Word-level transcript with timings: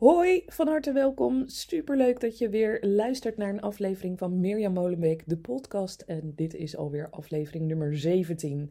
Hoi, 0.00 0.42
van 0.46 0.68
harte 0.68 0.92
welkom. 0.92 1.48
Superleuk 1.48 2.20
dat 2.20 2.38
je 2.38 2.48
weer 2.48 2.78
luistert 2.80 3.36
naar 3.36 3.48
een 3.48 3.60
aflevering 3.60 4.18
van 4.18 4.40
Mirjam 4.40 4.72
Molenbeek, 4.72 5.22
de 5.26 5.36
podcast. 5.36 6.00
En 6.00 6.32
dit 6.36 6.54
is 6.54 6.76
alweer 6.76 7.10
aflevering 7.10 7.66
nummer 7.66 7.98
17. 7.98 8.70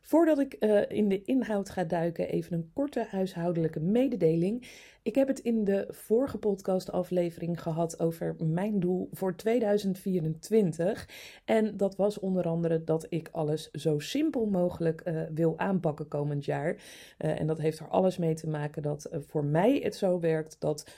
Voordat 0.00 0.38
ik 0.38 0.56
uh, 0.60 0.82
in 0.88 1.08
de 1.08 1.22
inhoud 1.22 1.70
ga 1.70 1.84
duiken, 1.84 2.28
even 2.28 2.52
een 2.52 2.70
korte 2.72 3.06
huishoudelijke 3.10 3.80
mededeling. 3.80 4.66
Ik 5.02 5.14
heb 5.14 5.28
het 5.28 5.38
in 5.38 5.64
de 5.64 5.86
vorige 5.88 6.38
podcastaflevering 6.38 7.62
gehad 7.62 8.00
over 8.00 8.36
mijn 8.38 8.80
doel 8.80 9.08
voor 9.12 9.36
2024. 9.36 11.08
En 11.44 11.76
dat 11.76 11.96
was 11.96 12.18
onder 12.18 12.44
andere 12.44 12.84
dat 12.84 13.06
ik 13.08 13.28
alles 13.32 13.70
zo 13.70 13.98
simpel 13.98 14.46
mogelijk 14.46 15.02
uh, 15.04 15.22
wil 15.34 15.58
aanpakken 15.58 16.08
komend 16.08 16.44
jaar. 16.44 16.74
Uh, 16.74 17.40
en 17.40 17.46
dat 17.46 17.58
heeft 17.58 17.78
er 17.78 17.88
alles 17.88 18.18
mee 18.18 18.34
te 18.34 18.48
maken 18.48 18.82
dat 18.82 19.08
uh, 19.12 19.18
voor 19.26 19.44
mij 19.44 19.80
het 19.82 19.96
zo 19.96 20.20
werkt 20.20 20.56
dat 20.58 20.90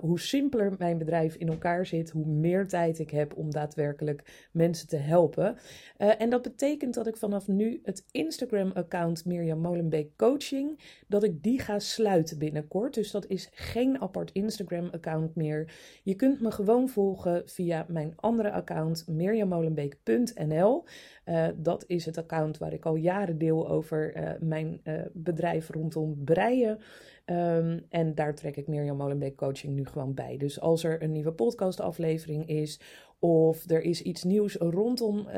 hoe 0.00 0.20
simpeler 0.20 0.74
mijn 0.78 0.98
bedrijf 0.98 1.34
in 1.34 1.48
elkaar 1.48 1.86
zit, 1.86 2.10
hoe 2.10 2.26
meer 2.26 2.68
tijd 2.68 2.98
ik 2.98 3.10
heb 3.10 3.36
om 3.36 3.50
daadwerkelijk 3.50 4.48
mensen 4.52 4.88
te 4.88 4.96
helpen. 4.96 5.56
en 5.96 6.30
dat 6.30 6.42
betekent 6.42 6.94
dat 6.94 7.06
ik 7.06 7.16
vanaf 7.16 7.48
nu 7.48 7.80
het 7.82 8.04
Instagram-account 8.10 9.24
Mirjam 9.24 9.58
Molenbeek 9.58 10.16
Coaching, 10.16 10.80
dat 11.08 11.22
ik 11.22 11.42
die 11.42 11.60
ga 11.60 11.78
sluiten 11.78 12.38
binnenkort. 12.38 12.94
Dus 12.94 13.10
dat 13.10 13.26
is 13.26 13.49
geen 13.50 14.00
apart 14.00 14.32
Instagram-account 14.32 15.34
meer. 15.34 15.72
Je 16.02 16.14
kunt 16.14 16.40
me 16.40 16.50
gewoon 16.50 16.88
volgen 16.88 17.42
via 17.44 17.84
mijn 17.88 18.12
andere 18.16 18.50
account, 18.50 19.04
mirjamolenbeek.nl. 19.08 20.84
Uh, 21.24 21.48
dat 21.56 21.84
is 21.86 22.04
het 22.04 22.18
account 22.18 22.58
waar 22.58 22.72
ik 22.72 22.86
al 22.86 22.94
jaren 22.94 23.38
deel 23.38 23.68
over 23.68 24.16
uh, 24.16 24.30
mijn 24.40 24.80
uh, 24.84 25.00
bedrijf 25.12 25.70
rondom 25.70 26.24
breien. 26.24 26.78
Um, 27.26 27.86
en 27.88 28.14
daar 28.14 28.34
trek 28.34 28.56
ik 28.56 28.66
Mirjam 28.66 28.96
Molenbeek 28.96 29.36
Coaching 29.36 29.74
nu 29.74 29.86
gewoon 29.86 30.14
bij. 30.14 30.36
Dus 30.36 30.60
als 30.60 30.84
er 30.84 31.02
een 31.02 31.12
nieuwe 31.12 31.32
podcastaflevering 31.32 32.46
is 32.46 32.80
of 33.18 33.70
er 33.70 33.82
is 33.82 34.02
iets 34.02 34.24
nieuws 34.24 34.54
rondom 34.54 35.28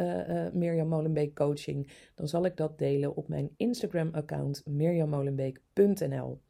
Mirjam 0.53 0.89
Molenbeek 0.89 1.35
Coaching, 1.35 1.91
dan 2.15 2.29
zal 2.29 2.45
ik 2.45 2.57
dat 2.57 2.79
delen 2.79 3.17
op 3.17 3.29
mijn 3.29 3.51
Instagram-account 3.57 4.63
mirjammolenbeek.nl. 4.65 6.41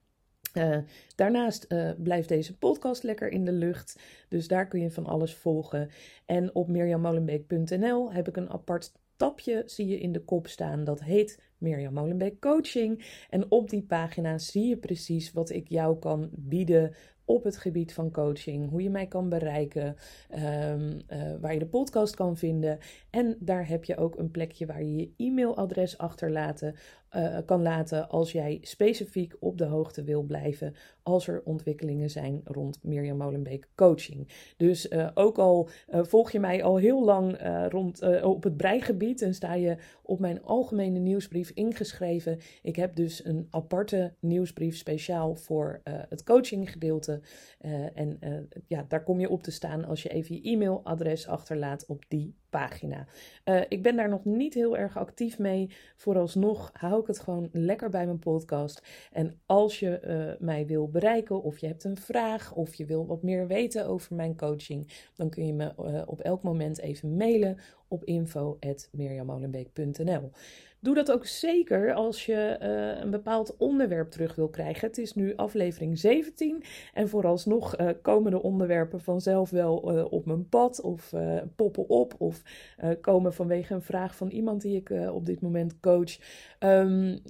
Uh, 0.53 0.79
daarnaast 1.15 1.67
uh, 1.69 1.91
blijft 1.99 2.29
deze 2.29 2.59
podcast 2.59 3.03
lekker 3.03 3.29
in 3.29 3.45
de 3.45 3.53
lucht. 3.53 4.01
Dus 4.29 4.49
daar 4.49 4.69
kun 4.69 4.81
je 4.81 4.91
van 4.91 5.07
alles 5.07 5.35
volgen. 5.35 5.91
En 6.27 6.55
op 6.55 6.69
mirjammolenbeek.nl 6.69 8.13
heb 8.13 8.29
ik 8.29 8.37
een 8.37 8.51
apart 8.51 8.93
tabje, 9.17 9.63
zie 9.67 9.87
je 9.87 10.01
in 10.01 10.13
de 10.13 10.25
kop 10.25 10.49
staan. 10.49 10.85
Dat 10.85 11.03
heet 11.03 11.41
Mirjam 11.59 11.93
Molenbeek 11.93 12.41
Coaching. 12.41 13.25
En 13.31 13.51
op 13.51 13.71
die 13.71 13.83
pagina 13.83 14.39
zie 14.39 14.69
je 14.69 14.77
precies 14.77 15.33
wat 15.33 15.51
ik 15.51 15.69
jou 15.69 15.99
kan 15.99 16.29
bieden 16.33 16.95
op 17.25 17.45
het 17.45 17.57
gebied 17.57 17.93
van 17.93 18.11
coaching, 18.11 18.71
hoe 18.71 18.83
je 18.83 18.91
mij 18.91 19.07
kan 19.07 19.29
bereiken, 19.29 19.97
um, 20.35 21.01
uh, 21.09 21.41
waar 21.41 21.53
je 21.53 21.59
de 21.59 21.67
podcast 21.67 22.15
kan 22.15 22.37
vinden. 22.37 22.79
En 23.11 23.37
daar 23.41 23.69
heb 23.69 23.85
je 23.85 23.97
ook 23.97 24.19
een 24.19 24.31
plekje 24.31 24.67
waar 24.67 24.83
je 24.83 24.97
je 24.97 25.13
e-mailadres 25.17 25.99
achterlaten 25.99 26.75
uh, 27.17 27.39
kan 27.47 27.63
laten 27.63 28.09
als 28.09 28.33
jij 28.33 28.59
specifiek 28.63 29.37
op 29.41 29.59
de 29.59 29.65
hoogte 29.65 30.05
wil 30.05 30.23
blijven 30.23 30.75
als 31.03 31.29
er 31.29 31.43
ontwikkelingen 31.45 32.11
zijn 32.11 32.41
rond 32.45 32.79
Mirjam 32.83 33.17
Molenbeek 33.17 33.69
coaching. 33.75 34.29
Dus 34.57 34.91
uh, 34.91 35.09
ook 35.15 35.39
al 35.39 35.69
volg 35.89 36.31
je 36.31 36.41
mij 36.41 36.63
al 36.63 36.77
heel 36.77 37.05
lang 37.05 37.39
rond, 37.69 38.23
op 38.23 38.43
het 38.43 38.57
breigebied 38.57 39.23
en 39.23 39.35
sta 39.35 39.55
je 39.55 39.77
op 40.03 40.19
mijn 40.19 40.43
algemene 40.43 40.99
nieuwsbrief 40.99 41.51
ingeschreven. 41.51 42.39
Ik 42.63 42.77
heb 42.77 42.97
dus 42.97 43.25
een 43.25 43.47
aparte 43.51 44.15
nieuwsbrief 44.21 44.77
speciaal 44.77 45.35
voor 45.35 45.81
het 45.85 46.25
coachinggedeelte. 46.25 47.21
en 47.95 48.19
ja, 48.67 48.85
daar 48.89 49.03
kom 49.03 49.21
je 49.21 49.29
op 49.29 49.43
te 49.43 49.51
staan 49.51 49.85
als 49.85 50.03
je 50.03 50.09
even 50.09 50.35
je 50.35 50.51
e-mailadres 50.51 51.27
achterlaat 51.27 51.87
op 51.87 52.05
die 52.09 52.35
pagina. 52.53 53.07
Uh, 53.45 53.61
ik 53.69 53.83
ben 53.83 53.97
daar 53.97 54.09
nog 54.09 54.25
niet 54.25 54.55
heel 54.55 54.77
erg 54.77 54.99
actief 54.99 55.39
mee. 55.39 55.71
Vooralsnog 55.97 56.71
hou 56.73 57.01
ik 57.01 57.07
het 57.07 57.19
gewoon 57.19 57.49
lekker 57.53 57.91
bij 57.91 58.07
mijn 58.07 58.19
podcast. 58.19 58.83
En 59.13 59.41
als 59.47 59.79
je 59.79 60.01
uh, 60.05 60.33
mij 60.47 60.67
wil 60.67 60.89
bereiken, 60.89 61.43
of 61.43 61.59
je 61.59 61.67
hebt 61.67 61.85
een 61.85 61.97
vraag, 61.97 62.55
of 62.55 62.75
je 62.75 62.85
wil 62.85 63.07
wat 63.07 63.23
meer 63.23 63.47
weten 63.47 63.87
over 63.87 64.15
mijn 64.15 64.37
coaching, 64.37 65.09
dan 65.15 65.31
kun 65.31 65.47
je 65.47 65.53
me 65.53 65.73
uh, 65.79 66.03
op 66.07 66.21
elk 66.21 66.43
moment 66.43 66.79
even 66.79 67.17
mailen 67.17 67.59
op 67.89 68.05
info.mirjamolenbeek.nl. 68.05 70.31
Doe 70.83 70.95
dat 70.95 71.13
ook 71.13 71.27
zeker 71.27 71.95
als 71.95 72.27
je 72.27 72.59
uh, 72.63 73.03
een 73.03 73.11
bepaald 73.11 73.57
onderwerp 73.57 74.11
terug 74.11 74.35
wil 74.35 74.49
krijgen. 74.49 74.89
Het 74.89 74.99
is 74.99 75.15
nu 75.15 75.37
aflevering 75.37 75.99
17 75.99 76.63
en 76.95 77.09
vooralsnog 77.09 77.79
uh, 77.79 77.89
komen 78.03 78.31
de 78.31 78.43
onderwerpen 78.43 79.01
vanzelf 79.01 79.51
wel 79.51 79.97
uh, 79.97 80.13
op 80.13 80.27
mijn 80.27 80.49
pad 80.49 80.81
of 80.81 81.13
poppen 81.57 81.89
op 81.89 82.15
of 82.19 82.43
komen 83.01 83.35
vanwege 83.35 83.75
een 83.75 83.83
vraag 83.83 84.17
van 84.17 84.29
iemand 84.29 84.63
die 84.63 84.77
ik 84.77 84.91
op 84.91 85.27
dit 85.27 85.41
moment 85.41 85.81
coach. 85.81 86.19
Um, 86.59 87.23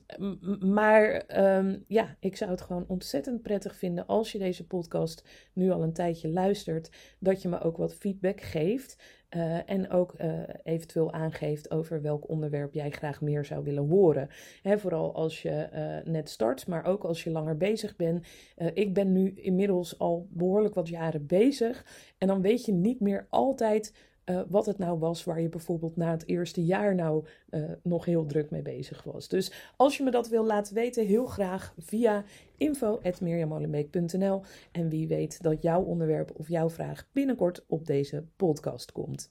maar 0.60 1.22
um, 1.56 1.84
ja, 1.86 2.16
ik 2.20 2.36
zou 2.36 2.50
het 2.50 2.60
gewoon 2.60 2.84
ontzettend 2.88 3.42
prettig 3.42 3.76
vinden 3.76 4.06
als 4.06 4.32
je 4.32 4.38
deze 4.38 4.66
podcast 4.66 5.24
nu 5.52 5.70
al 5.70 5.82
een 5.82 5.92
tijdje 5.92 6.28
luistert, 6.28 6.90
dat 7.18 7.42
je 7.42 7.48
me 7.48 7.60
ook 7.60 7.76
wat 7.76 7.94
feedback 7.94 8.40
geeft. 8.40 9.21
Uh, 9.36 9.70
en 9.70 9.90
ook 9.90 10.14
uh, 10.20 10.40
eventueel 10.62 11.12
aangeeft 11.12 11.70
over 11.70 12.02
welk 12.02 12.28
onderwerp 12.28 12.74
jij 12.74 12.90
graag 12.90 13.20
meer 13.20 13.44
zou 13.44 13.64
willen 13.64 13.88
horen. 13.88 14.28
Hè, 14.62 14.78
vooral 14.78 15.14
als 15.14 15.42
je 15.42 15.68
uh, 15.74 16.12
net 16.12 16.28
start, 16.28 16.66
maar 16.66 16.84
ook 16.86 17.04
als 17.04 17.24
je 17.24 17.30
langer 17.30 17.56
bezig 17.56 17.96
bent. 17.96 18.26
ik 18.74 18.94
ben 18.94 19.12
nu 19.12 19.32
inmiddels 19.34 19.98
al 19.98 20.28
behoorlijk 20.30 20.74
wat 20.74 20.88
jaren 20.88 21.26
bezig. 21.26 21.84
En 22.18 22.26
dan 22.26 22.42
weet 22.42 22.64
je 22.64 22.72
niet 22.72 23.00
meer 23.00 23.26
altijd 23.28 23.92
uh, 24.24 24.40
wat 24.48 24.66
het 24.66 24.78
nou 24.78 24.98
was 24.98 25.24
waar 25.24 25.40
je 25.40 25.48
bijvoorbeeld 25.48 25.96
na 25.96 26.10
het 26.10 26.28
eerste 26.28 26.64
jaar 26.64 26.94
nou 26.94 27.24
uh, 27.50 27.70
nog 27.82 28.04
heel 28.04 28.26
druk 28.26 28.50
mee 28.50 28.62
bezig 28.62 29.02
was. 29.02 29.28
Dus 29.28 29.72
als 29.76 29.96
je 29.96 30.02
me 30.02 30.10
dat 30.10 30.28
wil 30.28 30.44
laten 30.44 30.74
weten, 30.74 31.06
heel 31.06 31.26
graag 31.26 31.74
via 31.78 32.24
info.mirjamolenbeek.nl 32.56 34.42
en 34.72 34.88
wie 34.88 35.08
weet 35.08 35.42
dat 35.42 35.62
jouw 35.62 35.82
onderwerp 35.82 36.32
of 36.36 36.48
jouw 36.48 36.70
vraag 36.70 37.08
binnenkort 37.12 37.64
op 37.66 37.86
deze 37.86 38.24
podcast 38.36 38.92
komt. 38.92 39.30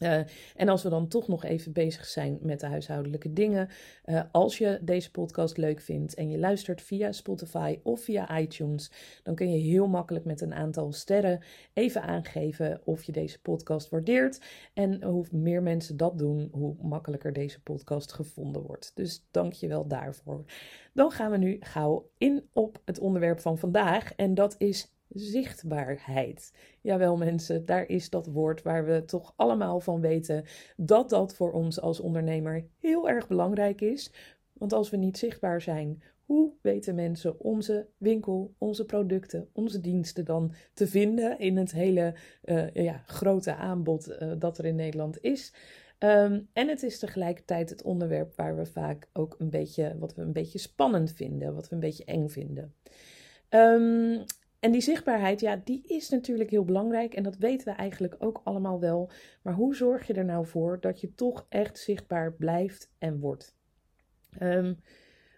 Uh, 0.00 0.20
en 0.56 0.68
als 0.68 0.82
we 0.82 0.88
dan 0.88 1.08
toch 1.08 1.28
nog 1.28 1.44
even 1.44 1.72
bezig 1.72 2.04
zijn 2.04 2.38
met 2.40 2.60
de 2.60 2.66
huishoudelijke 2.66 3.32
dingen. 3.32 3.68
Uh, 4.04 4.22
als 4.32 4.58
je 4.58 4.78
deze 4.82 5.10
podcast 5.10 5.56
leuk 5.56 5.80
vindt 5.80 6.14
en 6.14 6.30
je 6.30 6.38
luistert 6.38 6.82
via 6.82 7.12
Spotify 7.12 7.78
of 7.82 8.00
via 8.00 8.38
iTunes, 8.38 8.90
dan 9.22 9.34
kun 9.34 9.52
je 9.52 9.58
heel 9.58 9.86
makkelijk 9.86 10.24
met 10.24 10.40
een 10.40 10.54
aantal 10.54 10.92
sterren 10.92 11.42
even 11.72 12.02
aangeven 12.02 12.80
of 12.84 13.02
je 13.02 13.12
deze 13.12 13.40
podcast 13.40 13.88
waardeert. 13.88 14.40
En 14.74 15.02
hoe 15.02 15.26
meer 15.30 15.62
mensen 15.62 15.96
dat 15.96 16.18
doen, 16.18 16.48
hoe 16.52 16.74
makkelijker 16.82 17.32
deze 17.32 17.62
podcast 17.62 18.12
gevonden 18.12 18.62
wordt. 18.62 18.92
Dus 18.94 19.24
dank 19.30 19.52
je 19.52 19.68
wel 19.68 19.86
daarvoor. 19.86 20.44
Dan 20.92 21.10
gaan 21.10 21.30
we 21.30 21.36
nu 21.36 21.56
gauw 21.60 22.10
in 22.18 22.48
op 22.52 22.80
het 22.84 22.98
onderwerp 22.98 23.40
van 23.40 23.58
vandaag. 23.58 24.14
En 24.14 24.34
dat 24.34 24.54
is 24.58 24.93
zichtbaarheid. 25.14 26.52
Jawel 26.80 27.16
mensen, 27.16 27.66
daar 27.66 27.88
is 27.88 28.10
dat 28.10 28.26
woord 28.26 28.62
waar 28.62 28.84
we 28.84 29.04
toch 29.04 29.32
allemaal 29.36 29.80
van 29.80 30.00
weten 30.00 30.44
dat 30.76 31.10
dat 31.10 31.34
voor 31.34 31.52
ons 31.52 31.80
als 31.80 32.00
ondernemer 32.00 32.66
heel 32.78 33.08
erg 33.08 33.28
belangrijk 33.28 33.80
is. 33.80 34.12
Want 34.52 34.72
als 34.72 34.90
we 34.90 34.96
niet 34.96 35.18
zichtbaar 35.18 35.60
zijn, 35.60 36.02
hoe 36.24 36.52
weten 36.60 36.94
mensen 36.94 37.40
onze 37.40 37.86
winkel, 37.96 38.54
onze 38.58 38.84
producten, 38.84 39.48
onze 39.52 39.80
diensten 39.80 40.24
dan 40.24 40.52
te 40.74 40.86
vinden 40.86 41.38
in 41.38 41.56
het 41.56 41.72
hele 41.72 42.14
uh, 42.44 42.70
ja, 42.70 43.02
grote 43.06 43.54
aanbod 43.54 44.08
uh, 44.08 44.32
dat 44.38 44.58
er 44.58 44.64
in 44.64 44.74
Nederland 44.74 45.18
is? 45.20 45.52
Um, 45.98 46.48
en 46.52 46.68
het 46.68 46.82
is 46.82 46.98
tegelijkertijd 46.98 47.70
het 47.70 47.82
onderwerp 47.82 48.36
waar 48.36 48.56
we 48.56 48.66
vaak 48.66 49.08
ook 49.12 49.34
een 49.38 49.50
beetje, 49.50 49.96
wat 49.98 50.14
we 50.14 50.22
een 50.22 50.32
beetje 50.32 50.58
spannend 50.58 51.12
vinden, 51.12 51.54
wat 51.54 51.68
we 51.68 51.74
een 51.74 51.80
beetje 51.80 52.04
eng 52.04 52.28
vinden. 52.28 52.74
Um, 53.50 54.24
en 54.64 54.72
die 54.72 54.80
zichtbaarheid, 54.80 55.40
ja, 55.40 55.60
die 55.64 55.82
is 55.86 56.08
natuurlijk 56.08 56.50
heel 56.50 56.64
belangrijk 56.64 57.14
en 57.14 57.22
dat 57.22 57.36
weten 57.36 57.66
we 57.66 57.74
eigenlijk 57.74 58.14
ook 58.18 58.40
allemaal 58.44 58.80
wel. 58.80 59.10
Maar 59.42 59.54
hoe 59.54 59.74
zorg 59.74 60.06
je 60.06 60.12
er 60.14 60.24
nou 60.24 60.46
voor 60.46 60.80
dat 60.80 61.00
je 61.00 61.14
toch 61.14 61.46
echt 61.48 61.78
zichtbaar 61.78 62.32
blijft 62.32 62.90
en 62.98 63.20
wordt? 63.20 63.56
Um, 64.40 64.76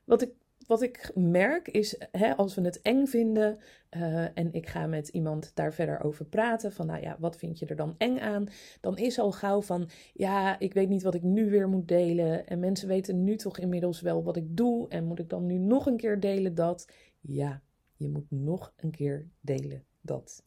wat 0.04 0.22
ik 0.22 0.32
wat 0.66 0.82
ik 0.82 1.10
merk 1.14 1.68
is, 1.68 2.00
hè, 2.10 2.36
als 2.36 2.54
we 2.54 2.62
het 2.62 2.82
eng 2.82 3.06
vinden 3.06 3.58
uh, 3.96 4.38
en 4.38 4.52
ik 4.52 4.68
ga 4.68 4.86
met 4.86 5.08
iemand 5.08 5.50
daar 5.54 5.74
verder 5.74 6.04
over 6.04 6.24
praten, 6.24 6.72
van 6.72 6.86
nou 6.86 7.00
ja, 7.00 7.16
wat 7.18 7.36
vind 7.36 7.58
je 7.58 7.66
er 7.66 7.76
dan 7.76 7.94
eng 7.98 8.18
aan? 8.18 8.48
Dan 8.80 8.96
is 8.96 9.18
al 9.18 9.32
gauw 9.32 9.62
van, 9.62 9.88
ja, 10.12 10.58
ik 10.58 10.74
weet 10.74 10.88
niet 10.88 11.02
wat 11.02 11.14
ik 11.14 11.22
nu 11.22 11.50
weer 11.50 11.68
moet 11.68 11.88
delen. 11.88 12.46
En 12.46 12.60
mensen 12.60 12.88
weten 12.88 13.24
nu 13.24 13.36
toch 13.36 13.58
inmiddels 13.58 14.00
wel 14.00 14.24
wat 14.24 14.36
ik 14.36 14.56
doe. 14.56 14.88
En 14.88 15.04
moet 15.04 15.18
ik 15.18 15.28
dan 15.28 15.46
nu 15.46 15.58
nog 15.58 15.86
een 15.86 15.96
keer 15.96 16.20
delen 16.20 16.54
dat? 16.54 16.88
Ja, 17.20 17.62
je 17.96 18.08
moet 18.08 18.30
nog 18.30 18.72
een 18.76 18.90
keer 18.90 19.28
delen 19.40 19.84
dat. 20.00 20.44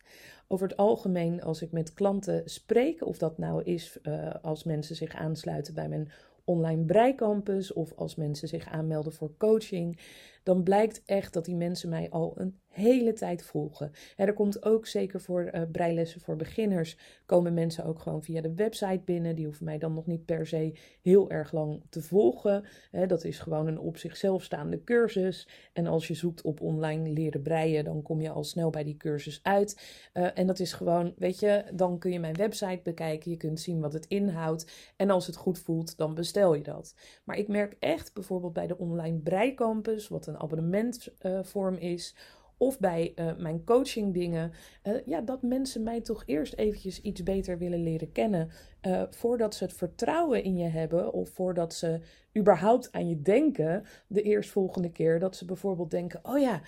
Over 0.48 0.68
het 0.68 0.78
algemeen, 0.78 1.42
als 1.42 1.62
ik 1.62 1.72
met 1.72 1.94
klanten 1.94 2.50
spreek, 2.50 3.06
of 3.06 3.18
dat 3.18 3.38
nou 3.38 3.64
is 3.64 4.00
uh, 4.04 4.34
als 4.42 4.64
mensen 4.64 4.96
zich 4.96 5.14
aansluiten 5.14 5.74
bij 5.74 5.90
mijn 5.90 6.12
online 6.44 6.86
breicampus 6.86 7.74
of 7.74 7.94
als 7.94 8.16
mensen 8.16 8.48
zich 8.48 8.66
aanmelden 8.66 9.14
voor 9.14 9.38
coaching, 9.38 10.00
dan 10.44 10.64
blijkt 10.64 11.02
echt 11.06 11.34
dat 11.34 11.46
die 11.46 11.56
mensen 11.56 11.90
mij 11.90 12.10
al 12.10 12.34
een 12.36 12.60
hele 12.70 13.14
tijd 13.14 13.44
volgen. 13.44 13.92
En 14.16 14.28
er 14.28 14.34
komt 14.34 14.64
ook 14.64 14.88
zeker 14.88 15.22
voor 15.22 15.52
uh, 15.54 15.62
breilessen 15.72 16.22
voor 16.22 16.36
beginners, 16.36 16.98
komen 17.26 17.54
mensen 17.54 17.86
ook 17.86 18.00
gewoon 18.00 18.24
via 18.24 18.42
de 18.42 18.54
website 18.54 19.02
binnen. 19.06 19.36
Die 19.36 19.46
hoeven 19.46 19.66
mij 19.66 19.78
dan 19.78 19.94
nog 19.94 20.06
niet 20.06 20.26
per 20.26 20.48
se 20.48 20.74
heel 21.02 21.30
erg 21.30 21.52
lang 21.52 21.84
te 21.90 22.02
volgen. 22.02 22.66
dat 23.08 23.24
is 23.24 23.40
gewoon 23.40 23.68
een 23.68 23.80
op 23.80 23.98
zichzelf 23.98 24.44
staande 24.44 24.84
cursus. 24.84 25.48
En 25.74 25.88
als 25.88 26.08
je 26.08 26.14
zoekt 26.14 26.42
op 26.42 26.62
online 26.62 27.10
leren 27.10 27.42
breien, 27.42 27.84
dan 27.84 28.02
kom 28.02 28.22
je 28.22 28.30
al 28.30 28.44
snel 28.44 28.70
bij 28.70 28.84
die 28.84 28.98
cursus 28.98 29.40
uit. 29.44 29.82
Uh, 30.14 30.38
en 30.38 30.48
dat 30.48 30.60
is 30.60 30.74
gewoon, 30.74 31.14
weet 31.18 31.40
je, 31.40 31.64
dan 31.74 32.00
kun 32.00 32.12
je 32.12 32.20
mijn 32.20 32.36
website 32.36 32.80
bekijken. 32.84 33.32
Je 33.32 33.38
kunt 33.38 33.60
zien 33.60 33.80
wat 33.80 33.94
het 33.94 34.06
inhoudt. 34.06 34.94
En 34.96 35.10
als 35.10 35.28
het 35.28 35.36
goed 35.36 35.60
voelt, 35.60 35.98
dan 35.98 36.14
bestel 36.14 36.54
je 36.54 36.64
dat. 36.64 36.96
Maar 37.24 37.38
ik 37.38 37.48
merk 37.48 37.76
echt 37.80 38.14
bijvoorbeeld 38.14 38.54
bij 38.54 38.68
de 38.68 38.78
online 38.78 39.18
breicampus, 39.18 40.08
wat 40.08 40.26
een 40.30 40.40
abonnementvorm 40.40 41.76
is 41.76 42.16
of 42.60 42.80
bij 42.80 43.14
uh, 43.16 43.36
mijn 43.38 43.64
coaching 43.64 44.14
dingen, 44.14 44.52
uh, 44.84 44.94
ja, 45.06 45.22
dat 45.22 45.42
mensen 45.42 45.84
mij 45.84 46.02
toch 46.02 46.24
eerst 46.26 46.54
eventjes 46.54 47.02
iets 47.02 47.24
beter 47.24 47.58
willen 47.58 47.84
leren 47.84 48.12
kennen. 48.12 48.50
Uh, 48.88 49.04
voordat 49.10 49.56
ze 49.56 49.64
het 49.64 49.74
vertrouwen 49.74 50.44
in 50.44 50.58
je 50.58 50.68
hebben 50.68 51.14
of 51.14 51.30
voordat 51.30 51.74
ze 51.74 52.00
überhaupt 52.38 52.92
aan 52.92 53.10
je 53.10 53.22
denken 53.22 53.84
de 54.08 54.22
eerstvolgende 54.22 54.92
keer. 54.92 55.20
Dat 55.20 55.36
ze 55.36 55.46
bijvoorbeeld 55.46 55.92
denken, 55.92 56.20
oh 56.24 56.40
ja, 56.40 56.62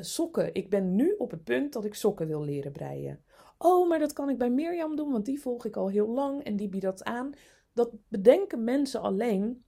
sokken. 0.00 0.54
Ik 0.54 0.70
ben 0.70 0.94
nu 0.94 1.14
op 1.18 1.30
het 1.30 1.44
punt 1.44 1.72
dat 1.72 1.84
ik 1.84 1.94
sokken 1.94 2.26
wil 2.26 2.44
leren 2.44 2.72
breien. 2.72 3.24
Oh, 3.58 3.88
maar 3.88 3.98
dat 3.98 4.12
kan 4.12 4.28
ik 4.28 4.38
bij 4.38 4.50
Mirjam 4.50 4.96
doen, 4.96 5.12
want 5.12 5.24
die 5.24 5.40
volg 5.40 5.64
ik 5.64 5.76
al 5.76 5.88
heel 5.88 6.08
lang 6.08 6.44
en 6.44 6.56
die 6.56 6.68
biedt 6.68 6.84
dat 6.84 7.04
aan. 7.04 7.32
Dat 7.72 7.90
bedenken 8.08 8.64
mensen 8.64 9.00
alleen 9.00 9.64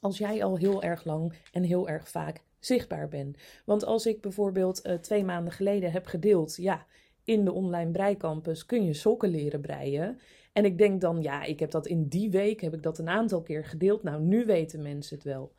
als 0.00 0.18
jij 0.18 0.44
al 0.44 0.56
heel 0.56 0.82
erg 0.82 1.04
lang 1.04 1.34
en 1.52 1.62
heel 1.62 1.88
erg 1.88 2.08
vaak 2.08 2.42
zichtbaar 2.64 3.08
ben. 3.08 3.34
Want 3.64 3.84
als 3.84 4.06
ik 4.06 4.20
bijvoorbeeld 4.20 4.86
uh, 4.86 4.94
twee 4.94 5.24
maanden 5.24 5.52
geleden 5.52 5.92
heb 5.92 6.06
gedeeld, 6.06 6.56
ja, 6.56 6.86
in 7.24 7.44
de 7.44 7.52
online 7.52 7.90
breicampus 7.90 8.66
kun 8.66 8.84
je 8.84 8.94
sokken 8.94 9.28
leren 9.28 9.60
breien. 9.60 10.18
En 10.52 10.64
ik 10.64 10.78
denk 10.78 11.00
dan, 11.00 11.22
ja, 11.22 11.42
ik 11.42 11.60
heb 11.60 11.70
dat 11.70 11.86
in 11.86 12.08
die 12.08 12.30
week, 12.30 12.60
heb 12.60 12.74
ik 12.74 12.82
dat 12.82 12.98
een 12.98 13.08
aantal 13.08 13.42
keer 13.42 13.64
gedeeld. 13.64 14.02
Nou, 14.02 14.22
nu 14.22 14.44
weten 14.44 14.82
mensen 14.82 15.16
het 15.16 15.24
wel. 15.24 15.52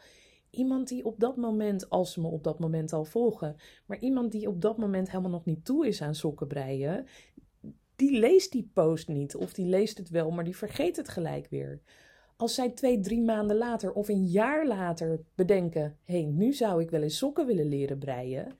Iemand 0.50 0.88
die 0.88 1.06
op 1.06 1.20
dat 1.20 1.38
moment, 1.38 1.90
als 1.90 2.14
ze 2.14 2.22
me 2.22 2.28
op 2.28 2.44
dat 2.44 2.60
moment 2.60 2.94
al 2.94 3.06
volgen, 3.06 3.56
maar 3.86 4.00
iemand 4.00 4.32
die 4.32 4.48
op 4.48 4.62
dat 4.62 4.78
moment 4.78 5.10
helemaal 5.10 5.32
nog 5.32 5.46
niet 5.46 5.66
toe 5.66 5.88
is 5.88 6.02
aan 6.02 6.16
sokken 6.16 6.48
breien, 6.48 7.06
die 7.96 8.20
leest 8.20 8.52
die 8.52 8.70
post 8.74 9.08
niet. 9.08 9.36
Of 9.36 9.54
die 9.54 9.66
leest 9.66 9.98
het 9.98 10.10
wel, 10.10 10.32
maar 10.32 10.44
die 10.44 10.58
vergeet 10.58 10.96
het 10.96 11.10
gelijk 11.10 11.48
weer. 11.50 11.82
Als 12.44 12.56
zij 12.56 12.70
twee, 12.70 13.00
drie 13.00 13.22
maanden 13.22 13.58
later 13.58 13.94
of 13.94 14.08
een 14.08 14.26
jaar 14.26 14.68
later 14.68 15.20
bedenken: 15.36 15.98
hé, 16.04 16.22
hey, 16.22 16.24
nu 16.24 16.54
zou 16.54 16.82
ik 16.82 16.90
wel 16.90 17.02
eens 17.02 17.18
sokken 17.18 17.46
willen 17.46 17.68
leren 17.68 18.00
breien. 18.00 18.58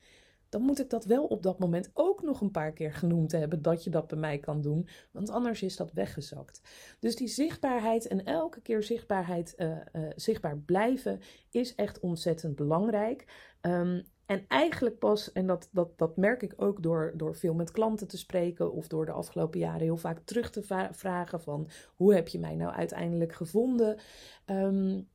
Dan 0.50 0.62
moet 0.62 0.80
ik 0.80 0.90
dat 0.90 1.06
wel 1.06 1.26
op 1.26 1.44
dat 1.44 1.60
moment 1.60 1.92
ook 1.94 2.22
nog 2.22 2.42
een 2.42 2.52
paar 2.52 2.74
keer 2.74 2.94
genoemd 2.94 3.32
hebben 3.32 3.62
dat 3.62 3.84
je 3.84 3.90
dat 3.90 4.08
bij 4.08 4.18
mij 4.18 4.38
kan 4.40 4.62
doen, 4.62 4.88
want 5.12 5.30
anders 5.30 5.62
is 5.62 5.76
dat 5.76 5.92
weggezakt. 5.92 6.62
Dus 7.00 7.16
die 7.16 7.28
zichtbaarheid 7.28 8.08
en 8.08 8.26
elke 8.26 8.62
keer 8.62 8.84
zichtbaarheid, 8.84 9.54
uh, 9.58 9.68
uh, 9.94 10.10
zichtbaar 10.16 10.58
blijven 10.58 11.20
is 11.52 11.76
echt 11.76 12.00
ontzettend 12.00 12.56
belangrijk. 12.56 13.26
Um, 13.62 14.04
en 14.26 14.46
eigenlijk 14.48 15.00
pas, 15.00 15.32
en 15.32 15.48
dat, 15.48 15.70
dat, 15.72 15.98
dat 15.98 16.18
merk 16.18 16.42
ik 16.42 16.54
ook 16.58 16.84
door, 16.84 17.14
door 17.16 17.36
veel 17.36 17.54
met 17.54 17.72
klanten 17.72 18.08
te 18.08 18.18
spreken 18.18 18.72
of 18.72 18.88
door 18.88 19.06
de 19.06 19.12
afgelopen 19.12 19.60
jaren 19.60 19.82
heel 19.82 19.98
vaak 19.98 20.20
terug 20.26 20.50
te 20.50 20.90
vragen 20.92 21.42
van 21.42 21.70
hoe 21.96 22.14
heb 22.14 22.28
je 22.28 22.40
mij 22.40 22.56
nou 22.56 22.74
uiteindelijk 22.74 23.34
gevonden? 23.34 23.98
Um, 24.46 25.08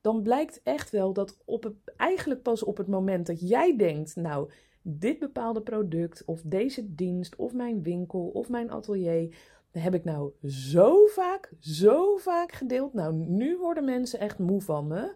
dan 0.00 0.22
blijkt 0.22 0.60
echt 0.62 0.90
wel 0.90 1.12
dat 1.12 1.38
op 1.44 1.72
eigenlijk 1.96 2.42
pas 2.42 2.62
op 2.62 2.76
het 2.76 2.88
moment 2.88 3.26
dat 3.26 3.48
jij 3.48 3.76
denkt, 3.76 4.16
nou, 4.16 4.50
dit 4.82 5.18
bepaalde 5.18 5.62
product 5.62 6.24
of 6.24 6.42
deze 6.44 6.94
dienst 6.94 7.36
of 7.36 7.52
mijn 7.52 7.82
winkel 7.82 8.28
of 8.28 8.48
mijn 8.48 8.70
atelier, 8.70 9.36
heb 9.70 9.94
ik 9.94 10.04
nou 10.04 10.32
zo 10.46 11.06
vaak, 11.06 11.52
zo 11.60 12.16
vaak 12.16 12.52
gedeeld. 12.52 12.94
Nou, 12.94 13.14
nu 13.14 13.58
worden 13.58 13.84
mensen 13.84 14.18
echt 14.18 14.38
moe 14.38 14.60
van 14.60 14.86
me. 14.86 15.12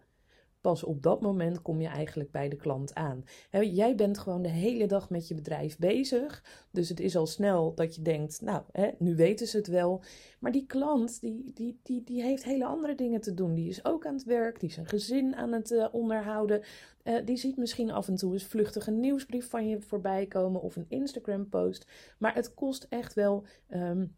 Pas 0.67 0.85
op 0.85 1.03
dat 1.03 1.21
moment 1.21 1.63
kom 1.63 1.81
je 1.81 1.89
eigenlijk 1.89 2.31
bij 2.31 2.49
de 2.49 2.57
klant 2.57 2.95
aan. 2.95 3.25
jij 3.51 3.95
bent 3.95 4.19
gewoon 4.19 4.43
de 4.43 4.49
hele 4.49 4.87
dag 4.87 5.11
met 5.11 5.29
je 5.29 5.35
bedrijf 5.35 5.79
bezig. 5.79 6.45
Dus 6.71 6.89
het 6.89 7.01
is 7.01 7.17
al 7.17 7.27
snel 7.27 7.75
dat 7.75 7.95
je 7.95 8.03
denkt, 8.03 8.41
nou, 8.41 8.63
nu 8.99 9.17
weten 9.17 9.47
ze 9.47 9.57
het 9.57 9.67
wel. 9.67 10.03
Maar 10.41 10.53
die 10.53 10.67
klant, 10.67 11.21
die, 11.21 11.51
die, 11.55 11.81
die, 11.83 12.05
die 12.05 12.23
heeft 12.23 12.45
hele 12.45 12.65
andere 12.65 12.95
dingen 12.95 13.21
te 13.21 13.35
doen. 13.35 13.55
Die 13.55 13.69
is 13.69 13.85
ook 13.85 14.07
aan 14.07 14.15
het 14.15 14.25
werk, 14.25 14.61
die 14.61 14.69
is 14.69 14.77
een 14.77 14.87
gezin 14.87 15.37
aan 15.37 15.53
het 15.53 15.71
uh, 15.71 15.87
onderhouden. 15.93 16.63
Uh, 17.05 17.15
die 17.25 17.37
ziet 17.37 17.57
misschien 17.57 17.91
af 17.91 18.09
en 18.09 18.17
toe 18.17 18.33
eens 18.33 18.45
vluchtig 18.45 18.87
een 18.87 19.01
nieuwsbrief 19.01 19.51
van 19.51 19.69
je 19.69 19.81
voorbij 19.81 20.27
komen 20.27 20.63
of 20.63 20.77
een 20.77 20.87
Instagram 20.89 21.49
post. 21.49 21.87
Maar 22.19 22.35
het 22.35 22.55
kost 22.55 22.87
echt 22.89 23.15
wel... 23.15 23.45
Um, 23.71 24.17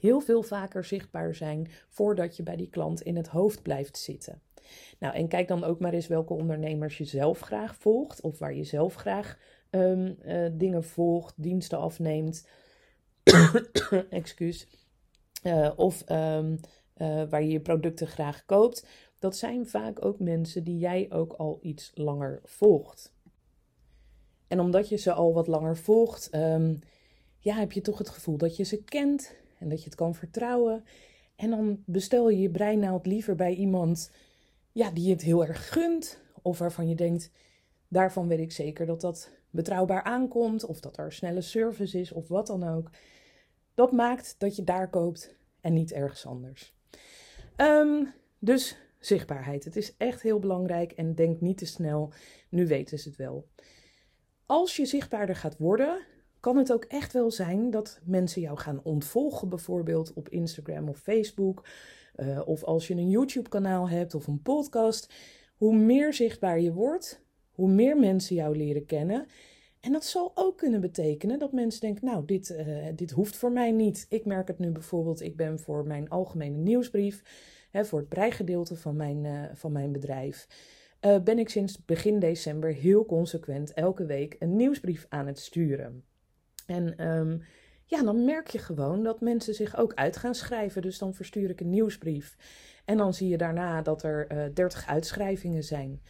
heel 0.00 0.20
veel 0.20 0.42
vaker 0.42 0.84
zichtbaar 0.84 1.34
zijn 1.34 1.68
voordat 1.88 2.36
je 2.36 2.42
bij 2.42 2.56
die 2.56 2.68
klant 2.68 3.00
in 3.00 3.16
het 3.16 3.28
hoofd 3.28 3.62
blijft 3.62 3.98
zitten. 3.98 4.40
Nou, 4.98 5.14
en 5.14 5.28
kijk 5.28 5.48
dan 5.48 5.64
ook 5.64 5.80
maar 5.80 5.92
eens 5.92 6.06
welke 6.06 6.34
ondernemers 6.34 6.98
je 6.98 7.04
zelf 7.04 7.40
graag 7.40 7.76
volgt 7.76 8.20
of 8.20 8.38
waar 8.38 8.54
je 8.54 8.64
zelf 8.64 8.94
graag 8.94 9.38
um, 9.70 10.16
uh, 10.26 10.48
dingen 10.52 10.84
volgt, 10.84 11.34
diensten 11.36 11.78
afneemt. 11.78 12.48
Excuus. 14.10 14.68
Uh, 15.42 15.70
of 15.76 16.10
um, 16.10 16.60
uh, 16.96 17.22
waar 17.28 17.42
je 17.42 17.48
je 17.48 17.60
producten 17.60 18.06
graag 18.06 18.44
koopt. 18.44 18.86
Dat 19.18 19.36
zijn 19.36 19.66
vaak 19.66 20.04
ook 20.04 20.18
mensen 20.18 20.64
die 20.64 20.78
jij 20.78 21.06
ook 21.10 21.32
al 21.32 21.58
iets 21.62 21.90
langer 21.94 22.40
volgt. 22.44 23.14
En 24.48 24.60
omdat 24.60 24.88
je 24.88 24.96
ze 24.96 25.12
al 25.12 25.32
wat 25.32 25.46
langer 25.46 25.76
volgt, 25.76 26.34
um, 26.34 26.78
ja, 27.38 27.54
heb 27.54 27.72
je 27.72 27.80
toch 27.80 27.98
het 27.98 28.08
gevoel 28.08 28.36
dat 28.36 28.56
je 28.56 28.64
ze 28.64 28.82
kent 28.82 29.34
en 29.58 29.68
dat 29.68 29.78
je 29.78 29.84
het 29.84 29.94
kan 29.94 30.14
vertrouwen. 30.14 30.84
En 31.36 31.50
dan 31.50 31.82
bestel 31.86 32.30
je 32.30 32.38
je 32.38 32.50
breinaald 32.50 33.06
liever 33.06 33.34
bij 33.34 33.54
iemand 33.54 34.10
ja, 34.76 34.90
die 34.90 35.10
het 35.10 35.22
heel 35.22 35.46
erg 35.46 35.68
gunt. 35.72 36.18
Of 36.42 36.58
waarvan 36.58 36.88
je 36.88 36.94
denkt, 36.94 37.30
daarvan 37.88 38.28
weet 38.28 38.38
ik 38.38 38.52
zeker 38.52 38.86
dat 38.86 39.00
dat 39.00 39.30
betrouwbaar 39.50 40.02
aankomt. 40.02 40.64
Of 40.64 40.80
dat 40.80 40.98
er 40.98 41.12
snelle 41.12 41.40
service 41.40 42.00
is 42.00 42.12
of 42.12 42.28
wat 42.28 42.46
dan 42.46 42.68
ook. 42.68 42.90
Dat 43.74 43.92
maakt 43.92 44.34
dat 44.38 44.56
je 44.56 44.64
daar 44.64 44.90
koopt 44.90 45.36
en 45.60 45.72
niet 45.72 45.92
ergens 45.92 46.26
anders. 46.26 46.74
Um, 47.56 48.12
dus 48.38 48.76
zichtbaarheid. 48.98 49.64
Het 49.64 49.76
is 49.76 49.96
echt 49.96 50.22
heel 50.22 50.38
belangrijk 50.38 50.92
en 50.92 51.14
denk 51.14 51.40
niet 51.40 51.58
te 51.58 51.66
snel. 51.66 52.12
Nu 52.48 52.66
weten 52.66 52.98
ze 52.98 53.08
het 53.08 53.18
wel. 53.18 53.48
Als 54.46 54.76
je 54.76 54.86
zichtbaarder 54.86 55.36
gaat 55.36 55.58
worden, 55.58 56.06
kan 56.40 56.56
het 56.56 56.72
ook 56.72 56.84
echt 56.84 57.12
wel 57.12 57.30
zijn 57.30 57.70
dat 57.70 58.00
mensen 58.04 58.40
jou 58.40 58.58
gaan 58.58 58.80
ontvolgen, 58.82 59.48
bijvoorbeeld 59.48 60.12
op 60.12 60.28
Instagram 60.28 60.88
of 60.88 60.98
Facebook. 60.98 61.64
Uh, 62.16 62.40
of 62.44 62.64
als 62.64 62.86
je 62.88 62.94
een 62.94 63.10
YouTube-kanaal 63.10 63.88
hebt 63.88 64.14
of 64.14 64.26
een 64.26 64.42
podcast. 64.42 65.12
Hoe 65.56 65.76
meer 65.76 66.14
zichtbaar 66.14 66.60
je 66.60 66.72
wordt, 66.72 67.24
hoe 67.52 67.68
meer 67.68 67.98
mensen 67.98 68.36
jou 68.36 68.56
leren 68.56 68.86
kennen. 68.86 69.26
En 69.80 69.92
dat 69.92 70.04
zal 70.04 70.32
ook 70.34 70.56
kunnen 70.56 70.80
betekenen 70.80 71.38
dat 71.38 71.52
mensen 71.52 71.80
denken: 71.80 72.04
Nou, 72.04 72.24
dit, 72.24 72.50
uh, 72.50 72.86
dit 72.94 73.10
hoeft 73.10 73.36
voor 73.36 73.52
mij 73.52 73.70
niet. 73.70 74.06
Ik 74.08 74.24
merk 74.24 74.48
het 74.48 74.58
nu 74.58 74.70
bijvoorbeeld, 74.70 75.20
ik 75.20 75.36
ben 75.36 75.58
voor 75.58 75.86
mijn 75.86 76.08
algemene 76.08 76.56
nieuwsbrief, 76.56 77.22
hè, 77.70 77.84
voor 77.84 77.98
het 77.98 78.08
breigedeelte 78.08 78.76
van 78.76 78.96
mijn, 78.96 79.24
uh, 79.24 79.42
van 79.52 79.72
mijn 79.72 79.92
bedrijf. 79.92 80.46
ben 81.24 81.38
ik 81.38 81.48
sinds 81.48 81.84
begin 81.84 82.18
december 82.18 82.72
heel 82.72 83.06
consequent 83.06 83.72
elke 83.72 84.06
week 84.06 84.36
een 84.38 84.56
nieuwsbrief 84.56 85.06
aan 85.08 85.26
het 85.26 85.38
sturen. 85.38 86.04
En 86.66 87.08
um, 87.08 87.42
ja, 87.88 88.02
dan 88.02 88.24
merk 88.24 88.48
je 88.48 88.58
gewoon 88.58 89.02
dat 89.02 89.20
mensen 89.20 89.54
zich 89.54 89.76
ook 89.76 89.94
uit 89.94 90.16
gaan 90.16 90.34
schrijven. 90.34 90.82
Dus 90.82 90.98
dan 90.98 91.14
verstuur 91.14 91.50
ik 91.50 91.60
een 91.60 91.70
nieuwsbrief. 91.70 92.36
En 92.84 92.96
dan 92.96 93.14
zie 93.14 93.28
je 93.28 93.36
daarna 93.36 93.82
dat 93.82 94.02
er 94.02 94.32
uh, 94.32 94.44
eh, 94.44 94.54
30 94.54 94.86
uitschrijvingen 94.86 95.64
zijn. 95.64 96.02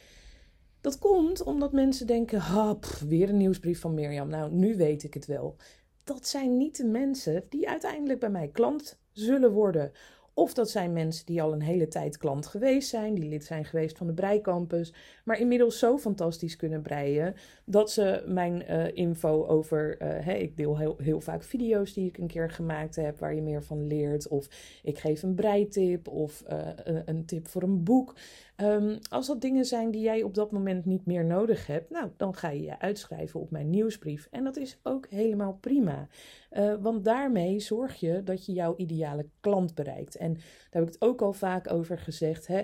Dat 0.81 0.99
komt 0.99 1.43
omdat 1.43 1.73
mensen 1.73 2.07
denken: 2.07 2.39
ha, 2.39 2.79
weer 3.09 3.29
een 3.29 3.37
nieuwsbrief 3.37 3.81
van 3.81 3.95
Mirjam. 3.95 4.29
Nou, 4.29 4.53
nu 4.53 4.77
weet 4.77 5.03
ik 5.03 5.15
het 5.15 5.27
wel. 5.27 5.57
Dat 6.05 6.27
zijn 6.27 6.57
niet 6.57 6.77
de 6.77 6.85
mensen 6.85 7.45
die 7.49 7.69
uiteindelijk 7.69 8.21
bij 8.21 8.31
mij 8.31 8.49
klant 8.49 8.99
zullen 9.13 9.53
worden. 9.53 9.93
Of 10.39 10.55
dat 10.55 10.71
zijn 10.71 10.93
mensen 10.93 11.27
die 11.27 11.43
al 11.43 11.53
een 11.53 11.63
hele 11.63 11.89
tijd 11.89 12.17
klant 12.17 12.47
geweest 12.47 12.89
zijn, 12.89 13.15
die 13.15 13.29
lid 13.29 13.45
zijn 13.45 13.65
geweest 13.65 13.99
van 13.99 14.07
de 14.07 14.13
Breicampus, 14.13 14.93
maar 15.25 15.41
inmiddels 15.41 15.79
zo 15.79 15.99
fantastisch 15.99 16.57
kunnen 16.57 16.83
breien 16.83 17.35
dat 17.65 17.91
ze 17.91 18.25
mijn 18.27 18.65
uh, 18.71 18.97
info 18.97 19.47
over, 19.47 20.03
uh, 20.03 20.41
ik 20.41 20.57
deel 20.57 20.79
heel, 20.79 20.97
heel 20.99 21.21
vaak 21.21 21.43
video's 21.43 21.93
die 21.93 22.09
ik 22.09 22.19
een 22.19 22.27
keer 22.27 22.51
gemaakt 22.51 22.97
heb 22.97 23.19
waar 23.19 23.35
je 23.35 23.43
meer 23.43 23.63
van 23.63 23.87
leert, 23.87 24.29
of 24.29 24.49
ik 24.83 24.99
geef 24.99 25.23
een 25.23 25.35
breitip 25.35 26.09
of 26.09 26.43
een, 26.47 27.03
een, 27.07 27.25
tip 27.25 27.49
voor 27.49 27.63
een 27.63 27.85
boek. 27.85 28.15
Um, 28.63 28.99
als 29.09 29.27
dat 29.27 29.41
dingen 29.41 29.65
zijn 29.65 29.91
die 29.91 30.03
jij 30.03 30.23
op 30.23 30.35
dat 30.35 30.51
moment 30.51 30.85
niet 30.85 31.07
meer 31.07 31.25
nodig 31.25 31.67
hebt, 31.67 31.91
nou, 31.91 32.11
dan 32.17 32.35
ga 32.35 32.51
je 32.51 32.63
je 32.63 32.79
uitschrijven 32.79 33.41
op 33.41 33.51
mijn 33.51 33.71
nieuwsbrief. 33.71 34.29
En 34.31 34.45
dat 34.45 34.57
is 34.57 34.79
ook 34.83 35.09
helemaal 35.09 35.59
prima. 35.61 36.09
Uh, 36.53 36.75
want 36.81 37.05
daarmee 37.05 37.61
zorg 37.61 37.95
je 37.95 38.23
dat 38.23 38.47
je 38.47 38.53
jouw 38.53 38.75
ideale 38.77 39.27
klant 39.41 39.75
bereikt. 39.75 40.17
En 40.17 40.35
daar 40.35 40.43
heb 40.71 40.83
ik 40.83 40.89
het 40.89 41.03
ook 41.03 41.23
al 41.23 41.33
vaak 41.33 41.73
over 41.73 41.99
gezegd. 41.99 42.47
Hè? 42.47 42.63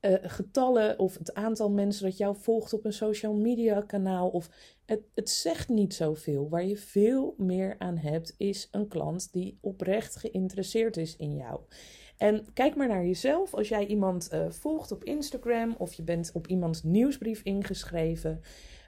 Uh, 0.00 0.14
getallen 0.22 0.98
of 0.98 1.18
het 1.18 1.34
aantal 1.34 1.70
mensen 1.70 2.04
dat 2.04 2.16
jou 2.16 2.36
volgt 2.36 2.72
op 2.72 2.84
een 2.84 2.92
social 2.92 3.34
media 3.34 3.80
kanaal. 3.80 4.28
Of 4.28 4.50
het, 4.84 5.00
het 5.14 5.30
zegt 5.30 5.68
niet 5.68 5.94
zoveel. 5.94 6.48
Waar 6.48 6.66
je 6.66 6.76
veel 6.76 7.34
meer 7.36 7.74
aan 7.78 7.96
hebt, 7.96 8.34
is 8.36 8.68
een 8.70 8.88
klant 8.88 9.32
die 9.32 9.58
oprecht 9.60 10.16
geïnteresseerd 10.16 10.96
is 10.96 11.16
in 11.16 11.34
jou. 11.34 11.60
En 12.16 12.46
kijk 12.54 12.76
maar 12.76 12.88
naar 12.88 13.04
jezelf. 13.04 13.54
Als 13.54 13.68
jij 13.68 13.86
iemand 13.86 14.28
uh, 14.32 14.50
volgt 14.50 14.92
op 14.92 15.04
Instagram 15.04 15.74
of 15.78 15.92
je 15.92 16.02
bent 16.02 16.30
op 16.34 16.46
iemands 16.46 16.82
nieuwsbrief 16.82 17.42
ingeschreven 17.42 18.40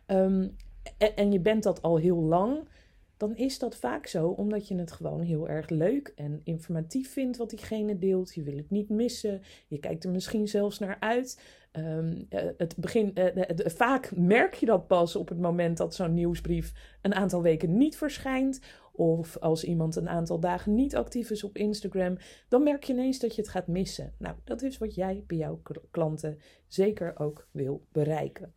um, 0.07 0.57
en, 0.99 1.17
en, 1.17 1.33
je 1.33 1.41
bent 1.41 1.63
dat 1.63 1.83
al 1.83 1.97
heel 1.97 2.23
lang, 2.23 2.69
dan 3.17 3.37
is 3.37 3.59
dat 3.59 3.77
vaak 3.77 4.07
zo 4.07 4.29
omdat 4.29 4.69
je 4.69 4.75
het 4.77 4.93
gewoon 4.93 5.21
heel 5.21 5.49
erg 5.49 5.69
leuk 5.69 6.13
en 6.17 6.41
informatief 6.45 7.13
vindt 7.13 7.37
wat 7.37 7.51
diegene 7.51 7.99
deelt. 7.99 8.35
Je 8.35 8.43
wil 8.43 8.57
het 8.57 8.71
niet 8.71 8.89
missen. 8.89 9.43
Je 9.69 9.79
kijkt 9.79 10.05
er 10.05 10.11
misschien 10.11 10.49
zelfs 10.49 10.79
naar 10.79 10.97
uit. 11.01 11.41
Um, 11.73 12.27
het 12.57 12.77
begin, 12.77 13.13
uh, 13.15 13.45
vaak 13.57 14.17
merk 14.17 14.55
je 14.55 14.67
dat 14.67 14.87
pas 14.87 15.17
op 15.17 15.29
het 15.29 15.41
moment 15.41 15.77
dat 15.77 15.95
zo'n 15.95 16.15
nieuwsbrief 16.15 16.73
een 17.03 17.15
aantal 17.15 17.43
weken 17.43 17.77
niet 17.77 17.97
verschijnt. 17.97 18.61
Of 18.99 19.37
als 19.37 19.65
iemand 19.65 19.97
een 19.97 20.09
aantal 20.09 20.41
dagen 20.41 20.75
niet 20.75 20.97
actief 20.97 21.31
is 21.31 21.45
op 21.45 21.57
Instagram, 21.57 22.17
dan 22.49 22.63
merk 22.63 22.85
je 22.85 22.93
ineens 22.93 23.19
dat 23.19 23.35
je 23.35 23.41
het 23.41 23.51
gaat 23.51 23.67
missen. 23.67 24.15
Nou, 24.19 24.37
dat 24.45 24.63
is 24.63 24.79
wat 24.79 24.95
jij 24.95 25.25
bij 25.27 25.37
jouw 25.37 25.61
klanten 25.91 26.39
zeker 26.67 27.19
ook 27.19 27.49
wil 27.51 27.87
bereiken. 27.93 28.55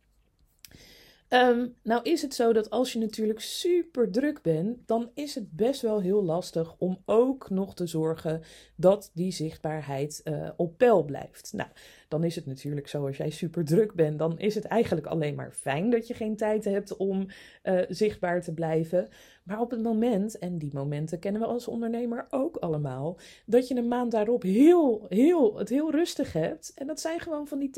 Um, 1.34 1.74
nou 1.82 2.02
is 2.02 2.22
het 2.22 2.34
zo 2.34 2.52
dat 2.52 2.70
als 2.70 2.92
je 2.92 2.98
natuurlijk 2.98 3.40
super 3.40 4.10
druk 4.10 4.42
bent, 4.42 4.78
dan 4.86 5.10
is 5.14 5.34
het 5.34 5.56
best 5.56 5.80
wel 5.80 6.00
heel 6.00 6.24
lastig 6.24 6.74
om 6.78 7.02
ook 7.04 7.50
nog 7.50 7.74
te 7.74 7.86
zorgen 7.86 8.42
dat 8.76 9.10
die 9.14 9.32
zichtbaarheid 9.32 10.20
uh, 10.24 10.50
op 10.56 10.78
peil 10.78 11.04
blijft. 11.04 11.52
Nou, 11.52 11.68
dan 12.08 12.24
is 12.24 12.36
het 12.36 12.46
natuurlijk 12.46 12.88
zo 12.88 13.06
als 13.06 13.16
jij 13.16 13.30
super 13.30 13.64
druk 13.64 13.94
bent, 13.94 14.18
dan 14.18 14.38
is 14.38 14.54
het 14.54 14.64
eigenlijk 14.64 15.06
alleen 15.06 15.34
maar 15.34 15.52
fijn 15.52 15.90
dat 15.90 16.06
je 16.06 16.14
geen 16.14 16.36
tijd 16.36 16.64
hebt 16.64 16.96
om 16.96 17.26
uh, 17.62 17.80
zichtbaar 17.88 18.42
te 18.42 18.54
blijven. 18.54 19.08
Maar 19.42 19.60
op 19.60 19.70
het 19.70 19.82
moment, 19.82 20.38
en 20.38 20.58
die 20.58 20.70
momenten 20.74 21.18
kennen 21.18 21.40
we 21.40 21.46
als 21.46 21.68
ondernemer 21.68 22.26
ook 22.30 22.56
allemaal, 22.56 23.18
dat 23.46 23.68
je 23.68 23.76
een 23.76 23.88
maand 23.88 24.10
daarop 24.10 24.42
heel, 24.42 25.06
heel, 25.08 25.58
het 25.58 25.68
heel 25.68 25.90
rustig 25.90 26.32
hebt. 26.32 26.72
En 26.74 26.86
dat 26.86 27.00
zijn 27.00 27.20
gewoon 27.20 27.46
van 27.46 27.58
die 27.58 27.70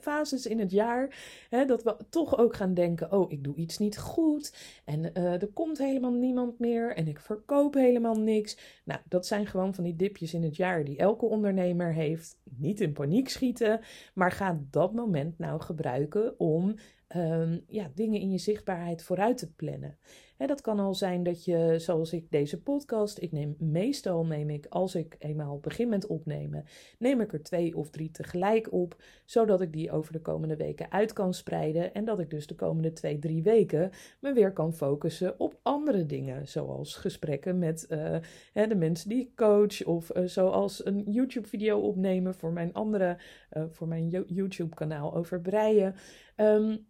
fases 0.00 0.46
in 0.46 0.58
het 0.58 0.70
jaar, 0.70 1.16
hè, 1.50 1.64
dat 1.64 1.82
we 1.82 1.96
toch 2.10 2.38
ook 2.38 2.56
gaan 2.56 2.74
denken, 2.74 3.12
oh, 3.12 3.32
ik 3.32 3.44
doe 3.44 3.54
iets 3.56 3.78
niet 3.78 3.98
goed 3.98 4.56
en 4.84 5.00
uh, 5.00 5.42
er 5.42 5.48
komt 5.52 5.78
helemaal 5.78 6.12
niemand 6.12 6.58
meer 6.58 6.96
en 6.96 7.08
ik 7.08 7.20
verkoop 7.20 7.74
helemaal 7.74 8.18
niks. 8.18 8.80
Nou, 8.84 9.00
dat 9.08 9.26
zijn 9.26 9.46
gewoon 9.46 9.74
van 9.74 9.84
die 9.84 9.96
dipjes 9.96 10.34
in 10.34 10.42
het 10.42 10.56
jaar 10.56 10.84
die 10.84 10.96
elke 10.98 11.24
ondernemer 11.24 11.92
heeft. 11.92 12.40
Niet 12.44 12.80
in 12.80 12.92
paniek 12.92 13.28
schieten, 13.28 13.80
maar 14.14 14.32
ga 14.32 14.60
dat 14.70 14.92
moment 14.92 15.38
nou 15.38 15.60
gebruiken 15.60 16.40
om 16.40 16.74
um, 17.16 17.64
ja, 17.66 17.90
dingen 17.94 18.20
in 18.20 18.30
je 18.30 18.38
zichtbaarheid 18.38 19.02
vooruit 19.02 19.38
te 19.38 19.52
plannen 19.52 19.98
dat 20.46 20.60
kan 20.60 20.78
al 20.78 20.94
zijn 20.94 21.22
dat 21.22 21.44
je, 21.44 21.74
zoals 21.76 22.12
ik 22.12 22.30
deze 22.30 22.62
podcast, 22.62 23.20
ik 23.20 23.32
neem 23.32 23.56
meestal 23.58 24.26
neem 24.26 24.50
ik, 24.50 24.66
als 24.68 24.94
ik 24.94 25.16
eenmaal 25.18 25.58
begin 25.58 25.88
met 25.88 26.06
opnemen, 26.06 26.64
neem 26.98 27.20
ik 27.20 27.32
er 27.32 27.42
twee 27.42 27.76
of 27.76 27.90
drie 27.90 28.10
tegelijk 28.10 28.72
op, 28.72 28.96
zodat 29.24 29.60
ik 29.60 29.72
die 29.72 29.90
over 29.90 30.12
de 30.12 30.20
komende 30.20 30.56
weken 30.56 30.90
uit 30.90 31.12
kan 31.12 31.34
spreiden 31.34 31.94
en 31.94 32.04
dat 32.04 32.18
ik 32.18 32.30
dus 32.30 32.46
de 32.46 32.54
komende 32.54 32.92
twee, 32.92 33.18
drie 33.18 33.42
weken 33.42 33.90
me 34.20 34.32
weer 34.32 34.52
kan 34.52 34.74
focussen 34.74 35.40
op 35.40 35.58
andere 35.62 36.06
dingen, 36.06 36.48
zoals 36.48 36.94
gesprekken 36.94 37.58
met 37.58 37.86
uh, 37.88 38.18
de 38.52 38.74
mensen 38.74 39.08
die 39.08 39.20
ik 39.20 39.36
coach 39.36 39.84
of 39.84 40.16
uh, 40.16 40.26
zoals 40.26 40.86
een 40.86 41.04
YouTube-video 41.10 41.78
opnemen 41.78 42.34
voor 42.34 42.52
mijn 42.52 42.72
andere, 42.72 43.18
uh, 43.52 43.64
voor 43.68 43.88
mijn 43.88 44.08
YouTube-kanaal 44.26 45.14
over 45.14 45.40
breien. 45.40 45.94
Um, 46.36 46.86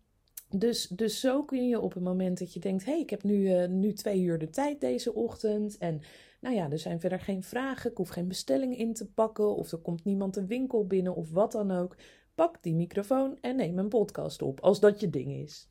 dus, 0.50 0.88
dus 0.88 1.20
zo 1.20 1.44
kun 1.44 1.68
je 1.68 1.80
op 1.80 1.94
het 1.94 2.02
moment 2.02 2.38
dat 2.38 2.52
je 2.52 2.60
denkt: 2.60 2.84
hé, 2.84 2.92
hey, 2.92 3.00
ik 3.00 3.10
heb 3.10 3.22
nu, 3.22 3.34
uh, 3.34 3.68
nu 3.68 3.92
twee 3.92 4.20
uur 4.20 4.38
de 4.38 4.50
tijd 4.50 4.80
deze 4.80 5.14
ochtend. 5.14 5.78
En 5.78 6.00
nou 6.40 6.54
ja, 6.54 6.70
er 6.70 6.78
zijn 6.78 7.00
verder 7.00 7.20
geen 7.20 7.42
vragen. 7.42 7.90
Ik 7.90 7.96
hoef 7.96 8.08
geen 8.08 8.28
bestelling 8.28 8.78
in 8.78 8.94
te 8.94 9.10
pakken. 9.10 9.56
Of 9.56 9.72
er 9.72 9.78
komt 9.78 10.04
niemand 10.04 10.34
de 10.34 10.46
winkel 10.46 10.86
binnen 10.86 11.14
of 11.14 11.30
wat 11.30 11.52
dan 11.52 11.70
ook. 11.70 11.96
Pak 12.34 12.62
die 12.62 12.74
microfoon 12.74 13.38
en 13.40 13.56
neem 13.56 13.78
een 13.78 13.88
podcast 13.88 14.42
op, 14.42 14.60
als 14.60 14.80
dat 14.80 15.00
je 15.00 15.10
ding 15.10 15.32
is. 15.32 15.68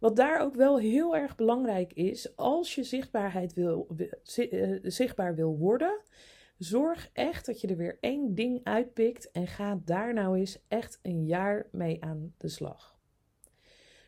Wat 0.00 0.16
daar 0.16 0.40
ook 0.40 0.54
wel 0.54 0.78
heel 0.78 1.16
erg 1.16 1.36
belangrijk 1.36 1.92
is, 1.92 2.36
als 2.36 2.74
je 2.74 2.84
zichtbaarheid 2.84 3.54
wil, 3.54 3.88
uh, 4.36 4.78
zichtbaar 4.82 5.34
wil 5.34 5.58
worden, 5.58 6.00
zorg 6.58 7.10
echt 7.12 7.46
dat 7.46 7.60
je 7.60 7.68
er 7.68 7.76
weer 7.76 7.98
één 8.00 8.34
ding 8.34 8.60
uitpikt 8.64 9.30
en 9.30 9.46
ga 9.46 9.80
daar 9.84 10.14
nou 10.14 10.38
eens 10.38 10.58
echt 10.68 10.98
een 11.02 11.26
jaar 11.26 11.68
mee 11.72 12.04
aan 12.04 12.34
de 12.36 12.48
slag. 12.48 12.93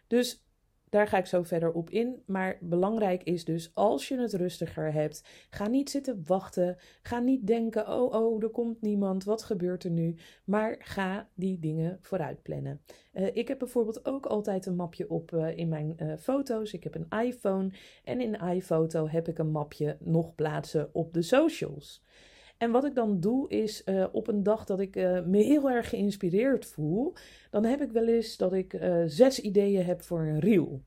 Dus 0.06 0.46
daar 0.88 1.06
ga 1.06 1.18
ik 1.18 1.26
zo 1.26 1.42
verder 1.42 1.72
op 1.72 1.90
in. 1.90 2.22
Maar 2.26 2.58
belangrijk 2.60 3.22
is 3.22 3.44
dus, 3.44 3.70
als 3.74 4.08
je 4.08 4.18
het 4.18 4.32
rustiger 4.32 4.92
hebt, 4.92 5.24
ga 5.50 5.68
niet 5.68 5.90
zitten 5.90 6.22
wachten. 6.26 6.76
Ga 7.02 7.18
niet 7.18 7.46
denken, 7.46 7.88
oh, 7.88 8.12
oh, 8.12 8.42
er 8.42 8.50
komt 8.50 8.82
niemand, 8.82 9.24
wat 9.24 9.42
gebeurt 9.42 9.84
er 9.84 9.90
nu? 9.90 10.16
Maar 10.44 10.76
ga 10.78 11.28
die 11.34 11.58
dingen 11.58 11.98
vooruit 12.00 12.42
plannen. 12.42 12.80
Uh, 13.14 13.36
ik 13.36 13.48
heb 13.48 13.58
bijvoorbeeld 13.58 14.06
ook 14.06 14.26
altijd 14.26 14.66
een 14.66 14.76
mapje 14.76 15.10
op 15.10 15.32
uh, 15.32 15.56
in 15.56 15.68
mijn 15.68 15.96
uh, 15.98 16.16
foto's. 16.16 16.72
Ik 16.72 16.84
heb 16.84 16.94
een 16.94 17.24
iPhone 17.24 17.70
en 18.04 18.20
in 18.20 18.34
iPhoto 18.34 19.08
heb 19.08 19.28
ik 19.28 19.38
een 19.38 19.50
mapje 19.50 19.96
nog 20.00 20.34
plaatsen 20.34 20.88
op 20.92 21.12
de 21.12 21.22
socials. 21.22 22.04
En 22.58 22.70
wat 22.70 22.84
ik 22.84 22.94
dan 22.94 23.20
doe 23.20 23.48
is 23.48 23.82
uh, 23.84 24.06
op 24.12 24.28
een 24.28 24.42
dag 24.42 24.64
dat 24.64 24.80
ik 24.80 24.96
uh, 24.96 25.24
me 25.24 25.38
heel 25.38 25.70
erg 25.70 25.88
geïnspireerd 25.88 26.66
voel, 26.66 27.12
dan 27.50 27.64
heb 27.64 27.80
ik 27.80 27.90
wel 27.90 28.06
eens 28.06 28.36
dat 28.36 28.52
ik 28.52 28.72
uh, 28.72 29.02
zes 29.06 29.40
ideeën 29.40 29.84
heb 29.84 30.02
voor 30.02 30.20
een 30.20 30.38
reel. 30.38 30.82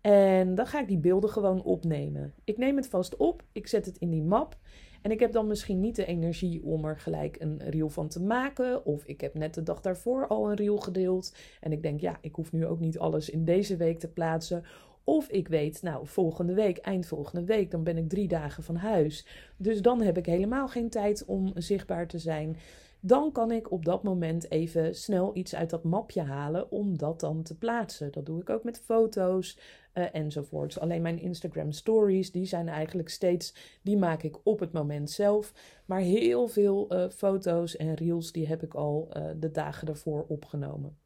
En 0.00 0.54
dan 0.54 0.66
ga 0.66 0.80
ik 0.80 0.88
die 0.88 0.98
beelden 0.98 1.30
gewoon 1.30 1.62
opnemen. 1.62 2.34
Ik 2.44 2.58
neem 2.58 2.76
het 2.76 2.88
vast 2.88 3.16
op, 3.16 3.42
ik 3.52 3.66
zet 3.66 3.86
het 3.86 3.98
in 3.98 4.10
die 4.10 4.22
map. 4.22 4.58
En 5.02 5.10
ik 5.10 5.20
heb 5.20 5.32
dan 5.32 5.46
misschien 5.46 5.80
niet 5.80 5.96
de 5.96 6.04
energie 6.04 6.64
om 6.64 6.84
er 6.84 6.98
gelijk 6.98 7.36
een 7.40 7.60
reel 7.70 7.88
van 7.88 8.08
te 8.08 8.22
maken. 8.22 8.84
Of 8.84 9.04
ik 9.04 9.20
heb 9.20 9.34
net 9.34 9.54
de 9.54 9.62
dag 9.62 9.80
daarvoor 9.80 10.26
al 10.26 10.50
een 10.50 10.56
reel 10.56 10.76
gedeeld. 10.76 11.34
En 11.60 11.72
ik 11.72 11.82
denk, 11.82 12.00
ja, 12.00 12.18
ik 12.20 12.34
hoef 12.34 12.52
nu 12.52 12.66
ook 12.66 12.80
niet 12.80 12.98
alles 12.98 13.30
in 13.30 13.44
deze 13.44 13.76
week 13.76 13.98
te 13.98 14.08
plaatsen. 14.08 14.64
Of 15.08 15.28
ik 15.28 15.48
weet, 15.48 15.82
nou, 15.82 16.06
volgende 16.06 16.54
week, 16.54 16.76
eind 16.76 17.06
volgende 17.06 17.44
week, 17.44 17.70
dan 17.70 17.84
ben 17.84 17.96
ik 17.96 18.08
drie 18.08 18.28
dagen 18.28 18.62
van 18.62 18.76
huis. 18.76 19.26
Dus 19.56 19.82
dan 19.82 20.00
heb 20.00 20.16
ik 20.16 20.26
helemaal 20.26 20.68
geen 20.68 20.88
tijd 20.88 21.24
om 21.24 21.52
zichtbaar 21.54 22.06
te 22.06 22.18
zijn. 22.18 22.56
Dan 23.00 23.32
kan 23.32 23.50
ik 23.50 23.70
op 23.70 23.84
dat 23.84 24.02
moment 24.02 24.50
even 24.50 24.94
snel 24.94 25.36
iets 25.36 25.54
uit 25.54 25.70
dat 25.70 25.84
mapje 25.84 26.22
halen 26.22 26.70
om 26.70 26.98
dat 26.98 27.20
dan 27.20 27.42
te 27.42 27.58
plaatsen. 27.58 28.12
Dat 28.12 28.26
doe 28.26 28.40
ik 28.40 28.50
ook 28.50 28.64
met 28.64 28.80
foto's 28.80 29.58
uh, 29.94 30.04
enzovoorts. 30.12 30.78
Alleen 30.78 31.02
mijn 31.02 31.20
Instagram 31.20 31.72
stories, 31.72 32.32
die 32.32 32.46
zijn 32.46 32.68
eigenlijk 32.68 33.08
steeds, 33.08 33.78
die 33.82 33.96
maak 33.96 34.22
ik 34.22 34.36
op 34.42 34.60
het 34.60 34.72
moment 34.72 35.10
zelf. 35.10 35.52
Maar 35.84 36.00
heel 36.00 36.48
veel 36.48 36.92
uh, 36.92 37.08
foto's 37.08 37.76
en 37.76 37.94
reels, 37.94 38.32
die 38.32 38.46
heb 38.46 38.62
ik 38.62 38.74
al 38.74 39.08
uh, 39.16 39.30
de 39.36 39.50
dagen 39.50 39.88
ervoor 39.88 40.24
opgenomen. 40.28 41.05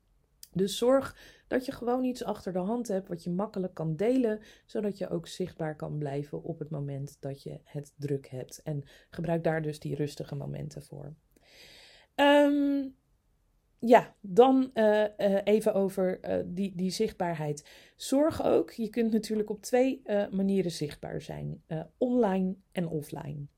Dus 0.53 0.79
zorg 0.79 1.17
dat 1.47 1.67
je 1.67 1.73
gewoon 1.73 2.05
iets 2.05 2.25
achter 2.25 2.53
de 2.53 2.59
hand 2.59 2.89
hebt 2.89 3.09
wat 3.09 3.25
je 3.25 3.31
makkelijk 3.31 3.75
kan 3.75 3.97
delen, 3.97 4.41
zodat 4.67 4.99
je 4.99 5.09
ook 5.09 5.27
zichtbaar 5.27 5.77
kan 5.77 5.99
blijven 5.99 6.43
op 6.43 6.59
het 6.59 6.71
moment 6.71 7.17
dat 7.21 7.43
je 7.43 7.61
het 7.65 7.95
druk 7.97 8.29
hebt. 8.29 8.63
En 8.63 8.85
gebruik 9.11 9.45
daar 9.45 9.63
dus 9.63 9.81
die 9.81 9.95
rustige 9.95 10.35
momenten 10.35 10.83
voor. 10.83 11.15
Um, 12.15 12.95
ja, 13.79 14.15
dan 14.21 14.71
uh, 14.75 15.05
uh, 15.19 15.39
even 15.45 15.75
over 15.75 16.19
uh, 16.23 16.43
die, 16.47 16.75
die 16.75 16.91
zichtbaarheid. 16.91 17.69
Zorg 17.97 18.45
ook, 18.45 18.71
je 18.71 18.89
kunt 18.89 19.13
natuurlijk 19.13 19.51
op 19.51 19.63
twee 19.63 20.03
manieren 20.31 20.71
zichtbaar 20.71 21.23
zijn: 21.23 21.63
online 21.99 22.57
en 22.73 22.89
offline. 22.89 23.49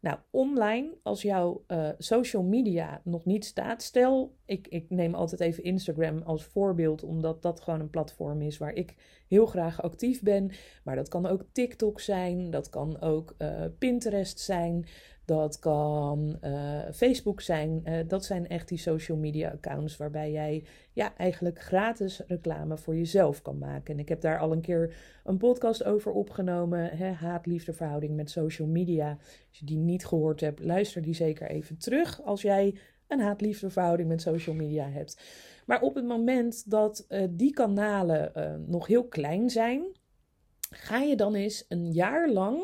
Nou, 0.00 0.18
online, 0.30 0.96
als 1.02 1.22
jouw 1.22 1.64
uh, 1.68 1.88
social 1.98 2.42
media 2.42 3.00
nog 3.04 3.24
niet 3.24 3.44
staat, 3.44 3.82
stel, 3.82 4.36
ik, 4.44 4.68
ik 4.68 4.90
neem 4.90 5.14
altijd 5.14 5.40
even 5.40 5.62
Instagram 5.64 6.22
als 6.22 6.44
voorbeeld, 6.44 7.02
omdat 7.02 7.42
dat 7.42 7.60
gewoon 7.60 7.80
een 7.80 7.90
platform 7.90 8.42
is 8.42 8.58
waar 8.58 8.72
ik 8.72 8.94
heel 9.28 9.46
graag 9.46 9.82
actief 9.82 10.22
ben. 10.22 10.50
Maar 10.84 10.96
dat 10.96 11.08
kan 11.08 11.26
ook 11.26 11.44
TikTok 11.52 12.00
zijn, 12.00 12.50
dat 12.50 12.68
kan 12.68 13.00
ook 13.00 13.34
uh, 13.38 13.64
Pinterest 13.78 14.40
zijn, 14.40 14.86
dat 15.30 15.58
kan 15.58 16.38
uh, 16.44 16.80
Facebook 16.92 17.40
zijn. 17.40 17.84
dat 18.08 18.24
zijn 18.24 18.48
echt 18.48 18.68
die 18.68 18.78
social 18.78 19.18
media 19.18 19.50
accounts 19.50 19.96
waarbij 19.96 20.32
jij 20.32 20.64
ja, 20.92 21.16
eigenlijk 21.16 21.60
gratis 21.60 22.22
reclame 22.26 22.78
voor 22.78 22.96
jezelf 22.96 23.42
kan 23.42 23.58
maken. 23.58 23.94
En 23.94 24.00
ik 24.00 24.08
heb 24.08 24.20
daar 24.20 24.38
al 24.38 24.52
een 24.52 24.60
keer 24.60 24.94
een 25.24 25.36
podcast 25.36 25.84
over 25.84 26.12
opgenomen. 26.12 27.14
Haat-liefde 27.14 27.72
verhouding 27.72 28.16
met 28.16 28.30
social 28.30 28.68
media. 28.68 29.18
Als 29.48 29.58
je 29.58 29.66
die 29.66 29.78
niet 29.78 30.06
gehoord 30.06 30.40
hebt, 30.40 30.60
luister 30.60 31.02
die 31.02 31.14
zeker 31.14 31.50
even 31.50 31.78
terug 31.78 32.22
als 32.22 32.42
jij 32.42 32.78
een 33.08 33.20
haat-liefde 33.20 33.70
verhouding 33.70 34.08
met 34.08 34.22
social 34.22 34.56
media 34.56 34.88
hebt. 34.88 35.20
Maar 35.66 35.80
op 35.80 35.94
het 35.94 36.04
moment 36.06 36.70
dat 36.70 37.06
uh, 37.08 37.24
die 37.30 37.52
kanalen 37.52 38.32
nog 38.66 38.86
heel 38.86 39.06
klein 39.08 39.50
zijn, 39.50 39.84
ga 40.70 40.98
je 40.98 41.16
dan 41.16 41.34
eens 41.34 41.64
een 41.68 41.92
jaar 41.92 42.30
lang, 42.30 42.62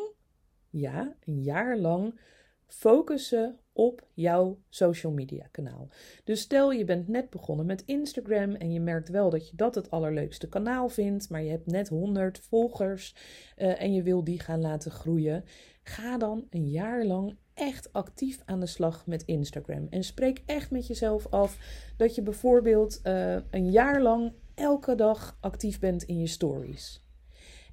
ja, 0.71 1.17
een 1.25 1.43
jaar 1.43 1.79
lang 1.79 2.19
focussen 2.67 3.59
op 3.73 4.07
jouw 4.15 4.59
social 4.69 5.13
media 5.13 5.47
kanaal. 5.51 5.89
Dus 6.25 6.41
stel 6.41 6.73
je 6.73 6.85
bent 6.85 7.09
net 7.09 7.31
begonnen 7.31 7.67
met 7.67 7.83
Instagram 7.87 8.55
en 8.55 8.73
je 8.73 8.81
merkt 8.81 9.09
wel 9.09 9.31
dat 9.31 9.49
je 9.49 9.57
dat 9.57 9.75
het 9.75 9.91
allerleukste 9.91 10.49
kanaal 10.49 10.89
vindt, 10.89 11.31
maar 11.31 11.43
je 11.43 11.51
hebt 11.51 11.67
net 11.67 11.89
100 11.89 12.39
volgers 12.39 13.15
uh, 13.59 13.83
en 13.83 13.93
je 13.93 14.03
wil 14.03 14.25
die 14.25 14.41
gaan 14.41 14.61
laten 14.61 14.91
groeien. 14.91 15.45
Ga 15.83 16.19
dan 16.19 16.47
een 16.51 16.69
jaar 16.69 17.05
lang 17.05 17.37
echt 17.55 17.93
actief 17.93 18.43
aan 18.45 18.61
de 18.61 18.67
slag 18.67 19.07
met 19.07 19.23
Instagram. 19.23 19.87
En 19.91 20.05
spreek 20.05 20.43
echt 20.47 20.71
met 20.71 20.87
jezelf 20.87 21.27
af 21.31 21.59
dat 21.97 22.15
je 22.15 22.23
bijvoorbeeld 22.23 23.01
uh, 23.05 23.37
een 23.51 23.71
jaar 23.71 24.03
lang 24.03 24.33
elke 24.55 24.95
dag 24.95 25.37
actief 25.41 25.79
bent 25.79 26.03
in 26.03 26.19
je 26.19 26.27
stories. 26.27 27.06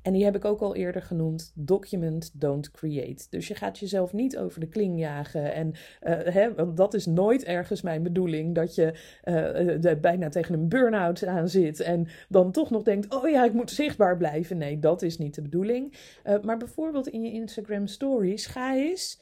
En 0.04 0.14
die 0.14 0.24
heb 0.24 0.36
ik 0.36 0.46
ook 0.46 0.62
al 0.62 0.76
eerder 0.76 1.02
genoemd: 1.02 1.52
document, 1.56 2.32
don't 2.34 2.72
create. 2.72 3.26
Dus 3.30 3.48
je 3.48 3.56
gaat 3.56 3.80
jezelf 3.80 4.14
niet 4.14 4.38
over 4.38 4.60
de 4.60 4.68
kling 4.68 5.00
jagen. 5.00 5.54
En 5.54 5.68
uh, 5.68 5.74
hè, 6.34 6.54
want 6.54 6.78
dat 6.78 6.94
is 6.94 7.06
nooit 7.06 7.44
ergens 7.44 7.82
mijn 7.82 8.04
bedoeling: 8.04 8.56
dat 8.56 8.76
je 8.76 8.94
uh, 9.86 9.94
bijna 10.02 10.30
tegen 10.30 10.54
een 10.54 10.70
burn-out 10.70 11.26
aan 11.26 11.50
zit. 11.50 11.80
En 11.80 12.08
dan 12.30 12.52
toch 12.52 12.70
nog 12.70 12.84
denkt: 12.84 13.16
oh 13.16 13.30
ja, 13.30 13.46
ik 13.46 13.54
moet 13.54 13.72
zichtbaar 13.72 14.18
blijven. 14.18 14.58
Nee, 14.58 14.80
dat 14.80 15.02
is 15.02 15.18
niet 15.18 15.36
de 15.36 15.42
bedoeling. 15.42 15.94
Maar 16.42 16.58
bijvoorbeeld 16.58 17.08
in 17.08 17.22
je 17.22 17.32
Instagram 17.32 17.88
stories, 17.88 18.46
ga 18.46 18.76
eens 18.76 19.20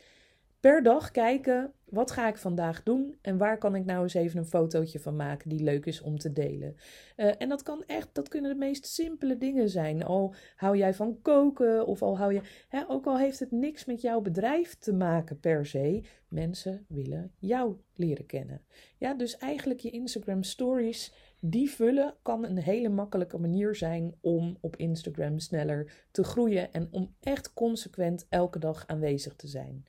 per 0.61 0.83
dag 0.83 1.11
kijken 1.11 1.73
wat 1.91 2.11
ga 2.11 2.27
ik 2.27 2.37
vandaag 2.37 2.83
doen 2.83 3.17
en 3.21 3.37
waar 3.37 3.57
kan 3.57 3.75
ik 3.75 3.85
nou 3.85 4.03
eens 4.03 4.13
even 4.13 4.37
een 4.39 4.45
fotootje 4.45 4.99
van 4.99 5.15
maken 5.15 5.49
die 5.49 5.63
leuk 5.63 5.85
is 5.85 6.01
om 6.01 6.17
te 6.17 6.33
delen. 6.33 6.75
Uh, 7.17 7.31
en 7.37 7.49
dat 7.49 7.63
kan 7.63 7.83
echt, 7.87 8.09
dat 8.11 8.27
kunnen 8.27 8.51
de 8.51 8.57
meest 8.57 8.85
simpele 8.85 9.37
dingen 9.37 9.69
zijn. 9.69 10.03
Al 10.03 10.33
hou 10.55 10.77
jij 10.77 10.93
van 10.93 11.21
koken 11.21 11.85
of 11.85 12.01
al 12.01 12.17
hou 12.17 12.33
je, 12.33 12.41
hè, 12.67 12.89
ook 12.89 13.05
al 13.05 13.17
heeft 13.17 13.39
het 13.39 13.51
niks 13.51 13.85
met 13.85 14.01
jouw 14.01 14.21
bedrijf 14.21 14.75
te 14.75 14.93
maken 14.93 15.39
per 15.39 15.65
se, 15.65 16.03
mensen 16.27 16.85
willen 16.87 17.31
jou 17.39 17.75
leren 17.95 18.25
kennen. 18.25 18.61
Ja, 18.97 19.13
dus 19.13 19.37
eigenlijk 19.37 19.79
je 19.79 19.89
Instagram 19.89 20.43
stories 20.43 21.13
die 21.39 21.69
vullen 21.69 22.15
kan 22.21 22.45
een 22.45 22.57
hele 22.57 22.89
makkelijke 22.89 23.37
manier 23.37 23.75
zijn 23.75 24.15
om 24.21 24.57
op 24.59 24.75
Instagram 24.75 25.39
sneller 25.39 25.91
te 26.11 26.23
groeien 26.23 26.73
en 26.73 26.87
om 26.91 27.15
echt 27.19 27.53
consequent 27.53 28.25
elke 28.29 28.59
dag 28.59 28.83
aanwezig 28.87 29.35
te 29.35 29.47
zijn. 29.47 29.85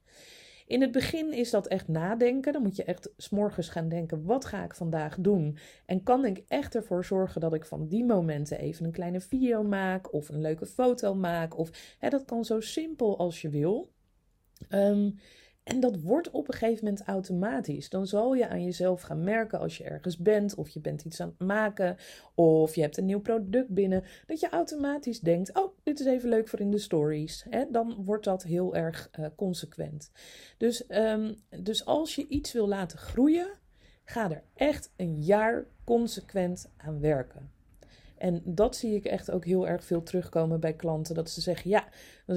In 0.73 0.81
het 0.81 0.93
begin 0.93 1.33
is 1.33 1.51
dat 1.51 1.67
echt 1.67 1.89
nadenken. 1.89 2.53
Dan 2.53 2.63
moet 2.63 2.77
je 2.77 2.85
echt 2.85 3.11
s'morgens 3.17 3.69
gaan 3.69 3.89
denken: 3.89 4.25
wat 4.25 4.45
ga 4.45 4.65
ik 4.65 4.75
vandaag 4.75 5.17
doen? 5.19 5.59
En 5.87 6.03
kan 6.03 6.25
ik 6.25 6.45
echt 6.49 6.75
ervoor 6.75 7.05
zorgen 7.05 7.41
dat 7.41 7.55
ik 7.55 7.65
van 7.65 7.89
die 7.89 8.05
momenten 8.05 8.59
even 8.59 8.85
een 8.85 8.93
kleine 8.93 9.21
video 9.21 9.63
maak 9.63 10.13
of 10.13 10.29
een 10.29 10.41
leuke 10.41 10.67
foto 10.67 11.15
maak? 11.15 11.59
Of 11.59 11.97
hè, 11.99 12.09
dat 12.09 12.25
kan 12.25 12.45
zo 12.45 12.61
simpel 12.61 13.19
als 13.19 13.41
je 13.41 13.49
wil. 13.49 13.93
Um, 14.71 15.19
en 15.63 15.81
dat 15.81 16.01
wordt 16.01 16.31
op 16.31 16.49
een 16.49 16.55
gegeven 16.55 16.85
moment 16.85 17.03
automatisch. 17.03 17.89
Dan 17.89 18.07
zal 18.07 18.35
je 18.35 18.49
aan 18.49 18.65
jezelf 18.65 19.03
gaan 19.03 19.25
merken 19.25 19.59
als 19.59 19.79
je 19.79 19.85
ergens 19.85 20.19
bent, 20.19 20.55
of 20.55 20.69
je 20.69 20.81
bent 20.81 21.05
iets 21.05 21.21
aan 21.21 21.35
het 21.39 21.47
maken, 21.47 21.97
of 22.35 22.75
je 22.75 22.81
hebt 22.81 22.97
een 22.97 23.05
nieuw 23.05 23.21
product 23.21 23.69
binnen, 23.69 24.05
dat 24.27 24.41
je 24.41 24.49
automatisch 24.49 25.21
denkt: 25.21 25.55
Oh, 25.55 25.77
dit 25.83 26.01
is 26.01 26.07
even 26.07 26.29
leuk 26.29 26.49
voor 26.49 26.61
in 26.61 26.71
de 26.71 26.79
stories. 26.79 27.47
Dan 27.71 28.05
wordt 28.05 28.25
dat 28.25 28.43
heel 28.43 28.75
erg 28.75 29.11
uh, 29.19 29.27
consequent. 29.37 30.11
Dus, 30.57 30.85
um, 30.89 31.43
dus 31.49 31.85
als 31.85 32.15
je 32.15 32.29
iets 32.29 32.53
wil 32.53 32.69
laten 32.69 32.99
groeien, 32.99 33.49
ga 34.05 34.31
er 34.31 34.43
echt 34.55 34.93
een 34.97 35.23
jaar 35.23 35.67
consequent 35.85 36.71
aan 36.77 37.01
werken. 37.01 37.52
En 38.23 38.43
dat 38.45 38.77
zie 38.77 38.95
ik 38.95 39.05
echt 39.05 39.31
ook 39.31 39.45
heel 39.45 39.69
erg 39.69 39.85
veel 39.85 40.03
terugkomen 40.03 40.61
bij 40.61 40.73
klanten. 40.73 41.15
Dat 41.15 41.31
ze 41.31 41.41
zeggen, 41.41 41.71
ja, 41.71 41.85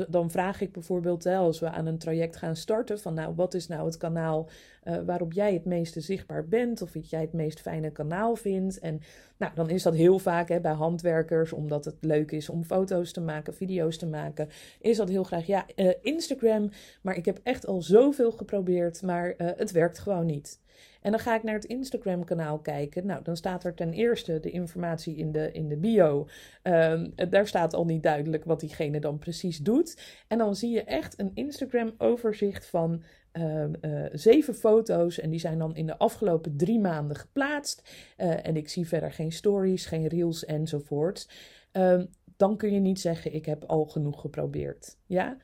dan 0.10 0.32
vraag 0.32 0.62
ik 0.62 0.72
bijvoorbeeld 0.72 1.26
als 1.26 1.60
we 1.60 1.70
aan 1.70 1.86
een 1.86 1.98
traject 1.98 2.36
gaan 2.36 2.56
starten, 2.56 3.00
van 3.00 3.14
nou, 3.14 3.36
wat 3.36 3.54
is 3.54 3.68
nou 3.68 3.86
het 3.86 3.98
kanaal 3.98 4.50
uh, 4.84 4.98
waarop 5.06 5.34
jij 5.34 5.54
het 5.54 5.66
meeste 5.66 6.02
zichtbaar 6.02 6.48
bent 6.48 6.82
of 6.82 6.94
wat 6.94 7.10
jij 7.10 7.22
het 7.22 7.34
meest 7.34 7.60
fijne 7.60 7.92
kanaal 7.92 8.36
vindt. 8.36 8.80
En 8.80 9.02
nou, 9.38 9.52
dan 9.56 9.70
is 9.70 9.84
dat 9.84 9.94
heel 9.94 10.20
vaak 10.20 10.50
hè, 10.50 10.60
bij 10.60 10.72
handwerkers, 10.72 11.54
omdat 11.54 11.86
het 11.86 11.98
leuk 12.00 12.32
is 12.32 12.50
om 12.50 12.64
foto's 12.64 13.12
te 13.12 13.22
maken, 13.22 13.54
video's 13.54 13.98
te 13.98 14.08
maken, 14.08 14.50
is 14.80 14.98
dat 14.98 15.10
heel 15.10 15.24
graag, 15.24 15.46
ja, 15.46 15.66
uh, 15.76 15.94
Instagram, 16.02 16.70
maar 17.02 17.18
ik 17.18 17.26
heb 17.26 17.40
echt 17.44 17.68
al 17.68 17.82
zoveel 17.82 18.32
geprobeerd, 18.32 19.02
maar 19.02 19.34
uh, 19.38 19.50
het 19.56 19.72
werkt 19.72 20.00
gewoon 20.00 20.26
niet. 20.26 20.60
En 21.06 21.12
dan 21.12 21.20
ga 21.20 21.36
ik 21.36 21.44
naar 21.44 21.54
het 21.54 21.66
Instagram-kanaal 21.66 22.60
kijken. 22.60 23.06
Nou, 23.06 23.24
dan 23.24 23.38
staat 23.38 23.64
er 23.64 23.74
ten 23.74 23.94
eerste 23.94 24.40
de 24.40 24.52
informatie 24.52 25.16
in 25.16 25.32
de, 25.32 25.52
in 25.52 25.68
de 25.68 25.78
bio. 25.78 26.28
Um, 26.64 27.14
daar 27.30 27.48
staat 27.48 27.74
al 27.74 27.86
niet 27.86 28.04
duidelijk 28.04 28.44
wat 28.44 28.60
diegene 28.60 29.00
dan 29.00 29.20
precies 29.20 29.58
doet. 29.58 30.02
En 30.28 30.38
dan 30.38 30.56
zie 30.56 30.70
je 30.70 30.84
echt 30.84 31.20
een 31.20 31.32
Instagram-overzicht 31.34 32.66
van 32.66 33.04
uh, 33.34 33.64
uh, 33.82 34.06
zeven 34.12 34.56
foto's. 34.56 35.20
En 35.20 35.30
die 35.30 35.40
zijn 35.40 35.60
dan 35.60 35.76
in 35.76 35.86
de 35.86 35.98
afgelopen 35.98 36.58
drie 36.58 36.80
maanden 36.80 37.18
geplaatst. 37.18 37.90
Uh, 38.18 38.48
en 38.48 38.56
ik 38.56 38.70
zie 38.70 38.88
verder 38.88 39.12
geen 39.12 39.32
stories, 39.32 39.86
geen 39.86 40.08
reels 40.08 40.46
enzovoort. 40.46 41.30
Um, 41.72 42.10
dan 42.38 42.58
kun 42.58 42.74
je 42.74 42.80
niet 42.80 43.00
zeggen: 43.00 43.34
Ik 43.34 43.46
heb 43.46 43.64
al 43.64 43.86
genoeg 43.86 44.22
geprobeerd. 44.22 44.98
Ja, 45.06 45.38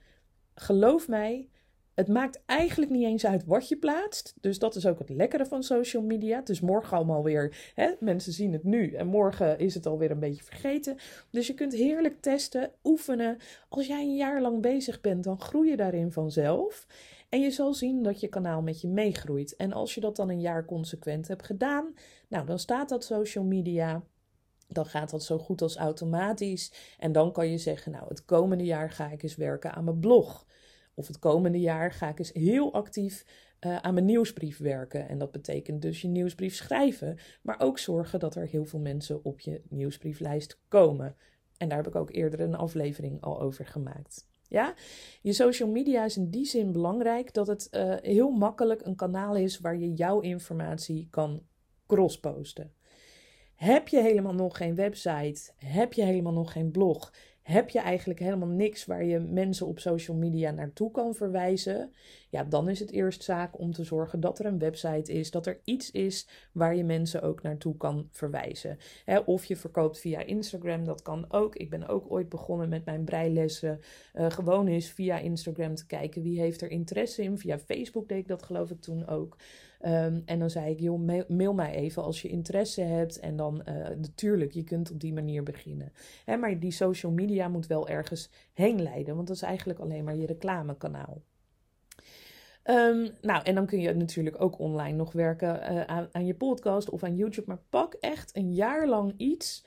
geloof 0.54 1.08
mij 1.08 1.50
het 1.95 2.08
maakt 2.08 2.41
eigenlijk 2.45 2.91
niet 2.91 3.04
eens 3.04 3.25
uit 3.25 3.45
wat 3.45 3.69
je 3.69 3.77
plaatst. 3.77 4.34
Dus 4.41 4.60
dat 4.60 4.75
is 4.75 4.86
ook 4.86 4.99
het 4.99 5.10
lekkere 5.10 5.45
van 5.45 5.63
social 5.63 6.04
media. 6.04 6.39
Het 6.39 6.49
is 6.49 6.60
morgen 6.60 6.97
allemaal 6.97 7.23
weer, 7.23 7.71
hè, 7.75 7.91
mensen 7.99 8.34
zien 8.34 8.54
het 8.54 8.63
nu 8.63 8.93
en 8.93 9.08
morgen 9.08 9.60
is 9.60 9.73
het 9.73 9.86
alweer 9.86 10.12
een 10.12 10.19
beetje 10.19 10.43
vergeten. 10.43 10.97
Dus 11.30 11.47
je 11.47 11.54
kunt 11.54 11.73
heerlijk 11.73 12.21
testen, 12.21 12.71
oefenen. 12.84 13.38
Als 13.69 13.88
jij 13.88 14.01
een 14.01 14.15
jaar 14.15 14.41
lang 14.41 14.62
bezig 14.62 15.01
bent, 15.01 15.23
dan 15.23 15.41
groei 15.41 15.69
je 15.69 15.77
daarin 15.77 16.12
vanzelf. 16.12 16.88
En 17.30 17.41
je 17.41 17.51
zal 17.51 17.73
zien 17.73 18.04
dat 18.04 18.19
je 18.19 18.27
kanaal 18.27 18.62
met 18.62 18.82
je 18.82 18.88
meegroeit. 18.88 19.56
En 19.56 19.73
als 19.73 19.93
je 19.95 20.01
dat 20.01 20.15
dan 20.15 20.30
een 20.30 20.41
jaar 20.41 20.65
consequent 20.65 21.27
hebt 21.27 21.45
gedaan, 21.45 21.93
nou 22.27 22.45
dan 22.45 22.60
staat 22.60 22.89
dat 22.89 23.04
social 23.04 23.43
media 23.43 24.04
dan 24.73 24.86
gaat 24.86 25.10
dat 25.10 25.23
zo 25.23 25.38
goed 25.38 25.62
als 25.62 25.77
automatisch. 25.77 26.95
En 26.97 27.12
dan 27.12 27.32
kan 27.32 27.49
je 27.49 27.58
zeggen, 27.58 27.91
nou, 27.91 28.06
het 28.08 28.25
komende 28.25 28.63
jaar 28.63 28.91
ga 28.91 29.10
ik 29.10 29.23
eens 29.23 29.36
werken 29.36 29.73
aan 29.73 29.84
mijn 29.84 29.99
blog. 29.99 30.45
Of 30.93 31.08
het 31.08 31.19
komende 31.19 31.60
jaar 31.60 31.91
ga 31.91 32.10
ik 32.10 32.19
eens 32.19 32.34
heel 32.34 32.73
actief 32.73 33.25
uh, 33.65 33.77
aan 33.77 33.93
mijn 33.93 34.06
nieuwsbrief 34.06 34.58
werken. 34.58 35.10
En 35.10 35.17
dat 35.17 35.32
betekent 35.32 35.82
dus 35.82 36.01
je 36.01 36.08
nieuwsbrief 36.08 36.56
schrijven, 36.56 37.17
maar 37.41 37.60
ook 37.60 37.80
zorgen 37.80 38.19
dat 38.19 38.36
er 38.36 38.47
heel 38.47 38.65
veel 38.65 38.80
mensen 38.80 39.23
op 39.23 39.39
je 39.39 39.62
nieuwsbrieflijst 39.69 40.60
komen. 40.67 41.15
En 41.58 41.67
daar 41.69 41.77
heb 41.77 41.88
ik 41.88 41.95
ook 41.95 42.12
eerder 42.12 42.39
een 42.39 42.56
aflevering 42.56 43.21
al 43.21 43.41
over 43.41 43.65
gemaakt. 43.65 44.30
Ja, 44.47 44.73
je 45.21 45.34
social 45.34 45.69
media 45.69 46.06
is 46.06 46.17
in 46.17 46.30
die 46.30 46.45
zin 46.45 46.71
belangrijk 46.71 47.34
dat 47.34 47.47
het 47.47 47.67
uh, 47.71 47.95
heel 48.01 48.30
makkelijk 48.30 48.86
een 48.86 48.95
kanaal 48.95 49.36
is 49.36 49.60
waar 49.60 49.77
je 49.77 49.93
jouw 49.93 50.19
informatie 50.19 51.08
kan 51.10 51.43
crossposten. 51.88 52.73
Heb 53.56 53.88
je 53.88 54.01
helemaal 54.01 54.34
nog 54.34 54.58
geen 54.58 54.75
website? 54.75 55.51
Heb 55.56 55.93
je 55.93 56.04
helemaal 56.04 56.34
nog 56.34 56.51
geen 56.51 56.71
blog? 56.71 57.13
Heb 57.41 57.69
je 57.69 57.80
eigenlijk 57.80 58.19
helemaal 58.19 58.47
niks 58.47 58.86
waar 58.86 59.04
je 59.04 59.19
mensen 59.19 59.67
op 59.67 59.80
social 59.80 60.17
media 60.17 60.51
naartoe 60.51 60.91
kan 60.91 61.15
verwijzen, 61.15 61.93
ja, 62.30 62.43
dan 62.43 62.69
is 62.69 62.80
het 62.80 62.91
eerst 62.91 63.23
zaak 63.23 63.60
om 63.60 63.71
te 63.73 63.84
zorgen 63.84 64.19
dat 64.19 64.39
er 64.39 64.45
een 64.45 64.60
website 64.60 65.12
is, 65.12 65.32
dat 65.32 65.45
er 65.45 65.60
iets 65.63 65.91
is 65.91 66.27
waar 66.51 66.75
je 66.75 66.84
mensen 66.84 67.21
ook 67.21 67.41
naartoe 67.41 67.77
kan 67.77 68.08
verwijzen. 68.12 68.77
of 69.25 69.45
je 69.45 69.56
verkoopt 69.56 69.99
via 69.99 70.19
Instagram, 70.19 70.86
dat 70.86 71.01
kan 71.01 71.25
ook. 71.30 71.56
Ik 71.56 71.69
ben 71.69 71.88
ook 71.88 72.12
ooit 72.12 72.30
begonnen 72.30 72.69
met 72.69 72.86
mijn 72.86 73.04
breilessen. 73.04 73.80
Uh, 74.13 74.30
gewoon 74.30 74.67
eens 74.67 74.89
via 74.89 75.17
Instagram 75.17 75.75
te 75.75 75.86
kijken 75.86 76.21
wie 76.21 76.39
heeft 76.39 76.62
er 76.62 76.71
interesse 76.71 77.23
in. 77.23 77.38
Via 77.38 77.60
Facebook 77.60 78.08
deed 78.08 78.19
ik 78.19 78.27
dat 78.27 78.43
geloof 78.43 78.69
ik 78.69 78.82
toen 78.82 79.08
ook. 79.08 79.38
Um, 79.86 80.22
en 80.26 80.39
dan 80.39 80.50
zei 80.50 80.72
ik, 80.72 80.80
joh, 80.80 81.26
mail, 81.28 81.54
mij 81.54 81.74
even 81.74 82.04
als 82.04 82.22
je 82.22 82.28
interesse 82.28 82.82
hebt. 82.82 83.20
En 83.20 83.36
dan 83.36 83.62
uh, 83.70 83.74
natuurlijk, 83.76 84.52
je 84.52 84.63
kunt 84.63 84.91
op 84.91 85.00
die 85.00 85.13
manier 85.13 85.44
beginnen. 85.44 85.91
Hè, 86.26 86.38
maar 86.38 86.60
die 86.60 86.72
social 86.72 87.12
media 87.12 87.48
moet 87.48 87.67
wel 87.67 87.88
ergens 87.88 88.30
heen 88.54 88.82
leiden, 88.82 89.15
want 89.15 89.28
dat 89.28 89.36
is 89.36 89.41
eigenlijk 89.41 89.80
alleen 89.80 90.04
maar 90.04 90.15
je 90.15 90.26
reclamekanaal. 90.26 91.22
Ehm, 92.63 93.10
nou, 93.21 93.43
en 93.43 93.56
dan 93.56 93.65
kun 93.65 93.80
je 93.80 93.93
natuurlijk 93.93 94.41
ook 94.41 94.60
online 94.60 94.97
nog 94.97 95.12
werken 95.12 95.62
eh, 95.62 95.82
aan, 95.82 96.08
aan, 96.12 96.26
je 96.26 96.36
podcast 96.36 96.89
of 96.89 97.04
aan 97.04 97.15
YouTube. 97.15 97.47
Maar 97.47 97.62
pak 97.69 97.93
echt 97.93 98.36
een 98.36 98.54
jaar 98.54 98.88
lang 98.88 99.13
iets 99.17 99.65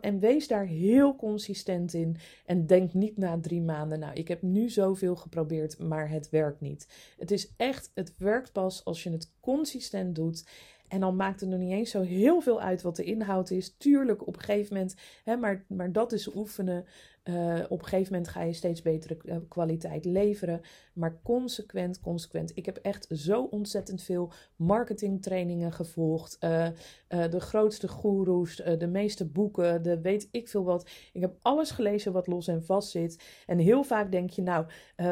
en 0.00 0.18
wees 0.18 0.48
daar 0.48 0.66
heel 0.66 1.16
consistent 1.16 1.94
in. 1.94 2.16
En 2.46 2.66
denk 2.66 2.92
niet 2.92 3.16
na 3.16 3.40
drie 3.40 3.62
maanden, 3.62 3.98
nou, 3.98 4.14
ik 4.14 4.28
heb 4.28 4.42
nu 4.42 4.68
zoveel 4.68 5.16
geprobeerd, 5.16 5.78
maar 5.78 6.10
het 6.10 6.30
werkt 6.30 6.60
niet. 6.60 6.88
Het 7.18 7.30
is 7.30 7.52
echt, 7.56 7.90
het 7.94 8.14
werkt 8.16 8.52
pas 8.52 8.84
als 8.84 9.02
je 9.02 9.10
het 9.10 9.32
consistent 9.40 10.14
doet. 10.14 10.44
En 10.90 11.00
dan 11.00 11.16
maakt 11.16 11.40
het 11.40 11.48
nog 11.48 11.58
niet 11.58 11.72
eens 11.72 11.90
zo 11.90 12.00
heel 12.00 12.40
veel 12.40 12.60
uit 12.60 12.82
wat 12.82 12.96
de 12.96 13.04
inhoud 13.04 13.50
is. 13.50 13.74
Tuurlijk, 13.76 14.26
op 14.26 14.36
een 14.36 14.42
gegeven 14.42 14.74
moment, 14.74 14.94
hè, 15.24 15.36
maar, 15.36 15.64
maar 15.68 15.92
dat 15.92 16.12
is 16.12 16.34
oefenen. 16.34 16.84
Uh, 17.24 17.60
op 17.68 17.78
een 17.78 17.86
gegeven 17.86 18.12
moment 18.12 18.30
ga 18.30 18.42
je 18.42 18.52
steeds 18.52 18.82
betere 18.82 19.16
eh, 19.24 19.36
kwaliteit 19.48 20.04
leveren. 20.04 20.60
Maar 20.92 21.18
consequent, 21.22 22.00
consequent. 22.00 22.52
Ik 22.54 22.66
heb 22.66 22.76
echt 22.76 23.06
zo 23.10 23.42
ontzettend 23.42 24.02
veel 24.02 24.32
marketingtrainingen 24.56 25.72
gevolgd. 25.72 26.36
Uh, 26.40 26.68
de 27.08 27.40
grootste 27.40 27.88
goeroes, 27.88 28.56
de 28.56 28.86
meeste 28.86 29.26
boeken, 29.26 29.82
de 29.82 30.00
weet 30.00 30.28
ik 30.30 30.48
veel 30.48 30.64
wat. 30.64 30.90
Ik 31.12 31.20
heb 31.20 31.36
alles 31.42 31.70
gelezen 31.70 32.12
wat 32.12 32.26
los 32.26 32.48
en 32.48 32.64
vast 32.64 32.90
zit. 32.90 33.42
En 33.46 33.58
heel 33.58 33.82
vaak 33.82 34.12
denk 34.12 34.30
je, 34.30 34.42
nou, 34.42 34.66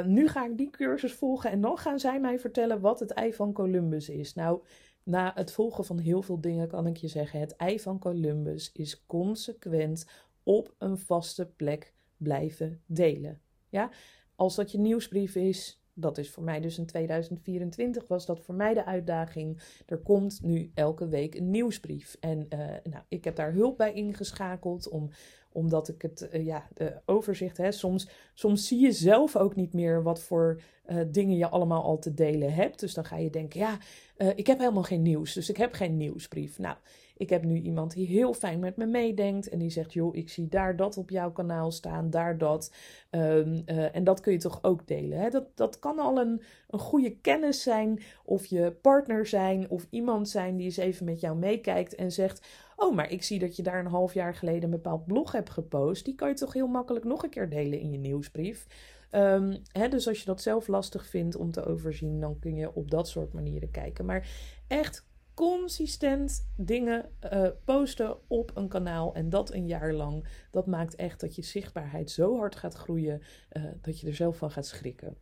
nu 0.05 0.29
ga 0.29 0.47
ik 0.47 0.59
die 0.59 0.71
cursus 0.71 1.13
volgen. 1.13 1.51
En 1.51 1.61
dan 1.61 1.79
gaan 1.79 1.99
zij 1.99 2.21
mij 2.21 2.39
vertellen 2.39 2.81
wat 2.81 3.01
het 3.01 3.11
ei 3.11 3.35
van 3.35 3.53
Columbus 3.53 4.09
is. 4.09 4.35
Nou. 4.35 4.61
Na 5.09 5.33
het 5.35 5.51
volgen 5.51 5.85
van 5.85 5.99
heel 5.99 6.23
veel 6.23 6.41
dingen 6.41 6.69
kan 6.69 6.87
ik 6.87 6.97
je 6.97 7.09
zeggen: 7.09 7.41
het 7.41 7.57
ei 7.57 7.81
van 7.81 7.99
Columbus 7.99 8.73
is 8.73 9.07
consequent 9.07 10.07
op 10.43 10.75
een 10.79 10.99
vaste 10.99 11.47
plek 11.47 11.93
blijven 12.17 12.81
delen. 12.87 13.41
Ja? 13.69 13.91
Als 14.37 14.55
dat 14.55 14.73
je 14.73 14.79
nieuwsbrief 14.79 15.35
is, 15.35 15.83
dat 15.93 16.19
is 16.19 16.31
voor 16.31 16.43
mij 16.43 16.61
dus 16.61 16.79
in 16.79 16.87
2024 16.87 18.09
was 18.09 18.27
dat 18.27 18.41
voor 18.41 18.55
mij 18.55 18.75
de 18.75 18.85
uitdaging. 18.85 19.61
Er 19.87 19.99
komt 19.99 20.43
nu 20.43 20.71
elke 20.75 21.09
week 21.09 21.35
een 21.35 21.51
nieuwsbrief. 21.51 22.17
En 22.21 22.39
uh, 22.39 22.59
nou, 22.83 23.05
ik 23.09 23.25
heb 23.25 23.37
daar 23.37 23.53
hulp 23.53 23.77
bij 23.77 23.93
ingeschakeld 23.93 24.89
om 24.89 25.11
omdat 25.59 25.89
ik 25.89 26.03
het, 26.03 26.29
uh, 26.33 26.47
ja, 26.47 26.69
overzicht, 27.05 27.57
hè, 27.57 27.73
soms, 27.73 28.09
soms 28.35 28.67
zie 28.67 28.81
je 28.81 28.93
zelf 28.93 29.37
ook 29.37 29.57
niet 29.57 29.73
meer 29.73 30.03
wat 30.03 30.21
voor 30.21 30.61
uh, 30.91 31.01
dingen 31.11 31.37
je 31.37 31.49
allemaal 31.49 31.83
al 31.83 31.99
te 31.99 32.15
delen 32.15 32.53
hebt. 32.53 32.81
Dus 32.81 32.95
dan 32.95 33.05
ga 33.05 33.17
je 33.17 33.31
denken, 33.31 33.61
ja, 33.61 33.79
uh, 34.19 34.29
ik 34.35 34.47
heb 34.47 34.59
helemaal 34.59 34.83
geen 34.83 35.03
nieuws, 35.03 35.33
dus 35.33 35.49
ik 35.49 35.57
heb 35.57 35.73
geen 35.73 35.97
nieuwsbrief. 35.97 36.59
Nou, 36.59 36.77
ik 37.17 37.31
heb 37.31 37.45
nu 37.45 37.61
iemand 37.61 37.93
die 37.93 38.07
heel 38.07 38.35
fijn 38.35 38.59
met 38.59 38.77
me 38.77 38.87
meedenkt 38.87 39.49
en 39.49 39.59
die 39.59 39.71
zegt, 39.71 39.93
joh, 39.93 40.17
ik 40.17 40.29
zie 40.29 40.49
daar 40.49 40.77
dat 40.77 40.97
op 40.97 41.11
jouw 41.11 41.33
kanaal 41.33 41.71
staan, 41.71 42.11
daar 42.11 42.39
dat. 42.39 42.73
Uh, 43.11 43.95
en 43.95 44.05
dat 44.05 44.21
kun 44.21 44.33
je 44.33 44.39
toch 44.39 44.59
ook 44.63 44.87
delen. 44.87 45.19
Hè? 45.19 45.31
Dat, 45.31 45.45
dat 45.55 45.79
kan 45.79 45.99
al 45.99 46.19
een, 46.19 46.43
een 46.69 46.79
goede 46.79 47.17
kennis 47.17 47.63
zijn, 47.63 48.03
of 48.25 48.47
je 48.47 48.77
partner 48.83 49.27
zijn, 49.27 49.71
of 49.71 49.87
iemand 49.91 50.29
zijn 50.29 50.57
die 50.57 50.67
eens 50.67 50.77
even 50.77 51.05
met 51.05 51.21
jou 51.21 51.37
meekijkt 51.37 51.95
en 51.95 52.13
zegt, 52.13 52.47
oh, 52.79 52.95
maar 52.95 53.11
ik 53.11 53.23
zie 53.23 53.39
dat 53.39 53.57
je 53.57 53.63
daar 53.63 53.79
een 53.79 53.87
half 53.87 54.15
jaar 54.15 54.35
geleden 54.35 54.63
een 54.63 54.71
bepaald 54.71 55.07
blog 55.07 55.33
hebt 55.33 55.51
gepost. 55.51 56.05
Die 56.05 56.15
kan 56.15 56.29
je 56.29 56.35
toch 56.35 56.53
heel 56.53 56.67
makkelijk 56.67 57.05
nog 57.05 57.23
een 57.23 57.31
keer 57.31 57.49
delen 57.49 57.81
in 57.81 57.91
je 57.91 57.99
nieuwsbrief. 57.99 58.67
Um, 59.11 59.63
hè, 59.73 59.89
dus 59.89 60.09
als 60.09 60.19
je 60.19 60.25
dat 60.25 60.43
zelf 60.43 60.67
lastig 60.67 61.07
vindt 61.07 61.37
om 61.37 61.51
te 61.51 61.65
overzien, 61.65 62.21
dan 62.21 62.39
kun 62.39 62.55
je 62.55 62.75
op 62.75 62.91
dat 62.91 63.09
soort 63.09 63.33
manieren 63.33 63.71
kijken. 63.71 64.05
Maar 64.05 64.29
echt 64.67 65.07
consistent 65.35 66.51
dingen 66.57 67.11
uh, 67.33 67.49
posten 67.65 68.17
op 68.27 68.51
een 68.55 68.69
kanaal 68.69 69.15
en 69.15 69.31
dat 69.31 69.53
een 69.53 69.67
jaar 69.67 69.93
lang. 69.93 70.27
Dat 70.51 70.67
maakt 70.67 70.95
echt 70.95 71.21
dat 71.21 71.35
je 71.35 71.43
zichtbaarheid 71.43 72.11
zo 72.11 72.37
hard 72.37 72.57
gaat 72.57 72.75
groeien 72.75 73.23
uh, 73.53 73.65
dat 73.81 74.01
je 74.01 74.07
er 74.07 74.15
zelf 74.15 74.37
van 74.37 74.51
gaat 74.51 74.67
schrikken. 74.67 75.17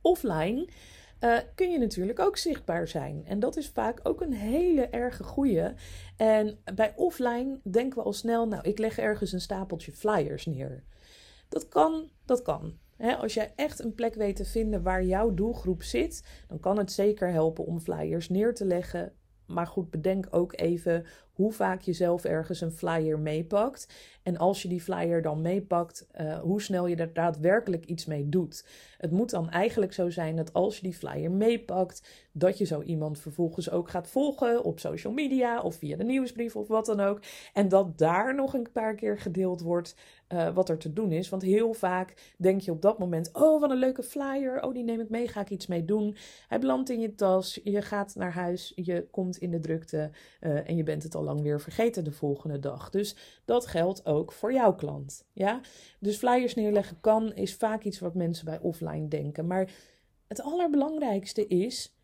Offline 0.00 0.68
uh, 1.20 1.38
kun 1.54 1.70
je 1.70 1.78
natuurlijk 1.78 2.18
ook 2.18 2.36
zichtbaar 2.36 2.88
zijn. 2.88 3.24
En 3.26 3.40
dat 3.40 3.56
is 3.56 3.68
vaak 3.68 4.00
ook 4.02 4.20
een 4.20 4.32
hele 4.32 4.86
erge 4.86 5.24
goeie. 5.24 5.72
En 6.16 6.58
bij 6.74 6.92
offline 6.96 7.60
denken 7.62 7.98
we 7.98 8.04
al 8.04 8.12
snel, 8.12 8.48
nou, 8.48 8.62
ik 8.62 8.78
leg 8.78 8.98
ergens 8.98 9.32
een 9.32 9.40
stapeltje 9.40 9.92
flyers 9.92 10.46
neer. 10.46 10.84
Dat 11.48 11.68
kan, 11.68 12.10
dat 12.24 12.42
kan 12.42 12.78
als 12.98 13.34
jij 13.34 13.52
echt 13.56 13.84
een 13.84 13.94
plek 13.94 14.14
weet 14.14 14.36
te 14.36 14.44
vinden 14.44 14.82
waar 14.82 15.04
jouw 15.04 15.34
doelgroep 15.34 15.82
zit, 15.82 16.24
dan 16.48 16.60
kan 16.60 16.78
het 16.78 16.92
zeker 16.92 17.30
helpen 17.30 17.64
om 17.64 17.80
flyers 17.80 18.28
neer 18.28 18.54
te 18.54 18.64
leggen. 18.64 19.12
Maar 19.46 19.66
goed, 19.66 19.90
bedenk 19.90 20.26
ook 20.30 20.60
even 20.60 21.06
hoe 21.36 21.52
vaak 21.52 21.80
je 21.80 21.92
zelf 21.92 22.24
ergens 22.24 22.60
een 22.60 22.72
flyer 22.72 23.18
meepakt. 23.18 23.94
En 24.22 24.36
als 24.36 24.62
je 24.62 24.68
die 24.68 24.80
flyer 24.80 25.22
dan 25.22 25.42
meepakt, 25.42 26.06
uh, 26.20 26.38
hoe 26.38 26.62
snel 26.62 26.86
je 26.86 26.96
er 26.96 27.12
daadwerkelijk 27.12 27.84
iets 27.84 28.06
mee 28.06 28.28
doet. 28.28 28.66
Het 28.98 29.10
moet 29.10 29.30
dan 29.30 29.50
eigenlijk 29.50 29.92
zo 29.92 30.10
zijn 30.10 30.36
dat 30.36 30.52
als 30.52 30.76
je 30.76 30.82
die 30.82 30.94
flyer 30.94 31.30
meepakt, 31.30 32.26
dat 32.32 32.58
je 32.58 32.64
zo 32.64 32.82
iemand 32.82 33.18
vervolgens 33.18 33.70
ook 33.70 33.90
gaat 33.90 34.08
volgen 34.08 34.64
op 34.64 34.80
social 34.80 35.12
media 35.12 35.60
of 35.60 35.74
via 35.74 35.96
de 35.96 36.04
nieuwsbrief 36.04 36.56
of 36.56 36.68
wat 36.68 36.86
dan 36.86 37.00
ook. 37.00 37.20
En 37.52 37.68
dat 37.68 37.98
daar 37.98 38.34
nog 38.34 38.54
een 38.54 38.68
paar 38.72 38.94
keer 38.94 39.18
gedeeld 39.18 39.60
wordt 39.60 39.94
uh, 40.32 40.54
wat 40.54 40.68
er 40.68 40.78
te 40.78 40.92
doen 40.92 41.12
is. 41.12 41.28
Want 41.28 41.42
heel 41.42 41.72
vaak 41.72 42.34
denk 42.38 42.60
je 42.60 42.70
op 42.70 42.82
dat 42.82 42.98
moment: 42.98 43.30
oh, 43.32 43.60
wat 43.60 43.70
een 43.70 43.76
leuke 43.76 44.02
flyer. 44.02 44.62
Oh, 44.62 44.74
die 44.74 44.84
neem 44.84 45.00
ik 45.00 45.08
mee, 45.08 45.28
ga 45.28 45.40
ik 45.40 45.50
iets 45.50 45.66
mee 45.66 45.84
doen. 45.84 46.16
Hij 46.48 46.58
belandt 46.58 46.90
in 46.90 47.00
je 47.00 47.14
tas, 47.14 47.60
je 47.64 47.82
gaat 47.82 48.14
naar 48.14 48.32
huis, 48.32 48.72
je 48.74 49.06
komt 49.10 49.36
in 49.36 49.50
de 49.50 49.60
drukte 49.60 50.10
uh, 50.40 50.68
en 50.68 50.76
je 50.76 50.82
bent 50.82 51.02
het 51.02 51.14
al 51.14 51.22
lang 51.22 51.42
weer 51.42 51.60
vergeten 51.60 52.04
de 52.04 52.12
volgende 52.12 52.58
dag. 52.58 52.90
Dus 52.90 53.16
dat 53.44 53.66
geldt 53.66 54.06
ook 54.06 54.32
voor 54.32 54.52
jouw 54.52 54.74
klant. 54.74 55.24
Ja? 55.32 55.60
Dus 56.00 56.16
flyers 56.16 56.54
neerleggen 56.54 57.00
kan, 57.00 57.34
is 57.34 57.54
vaak 57.54 57.84
iets 57.84 57.98
wat 57.98 58.14
mensen 58.14 58.44
bij 58.44 58.58
offline 58.60 59.08
denken. 59.08 59.46
Maar 59.46 59.70
het 60.28 60.42
allerbelangrijkste 60.42 61.46
is. 61.46 61.95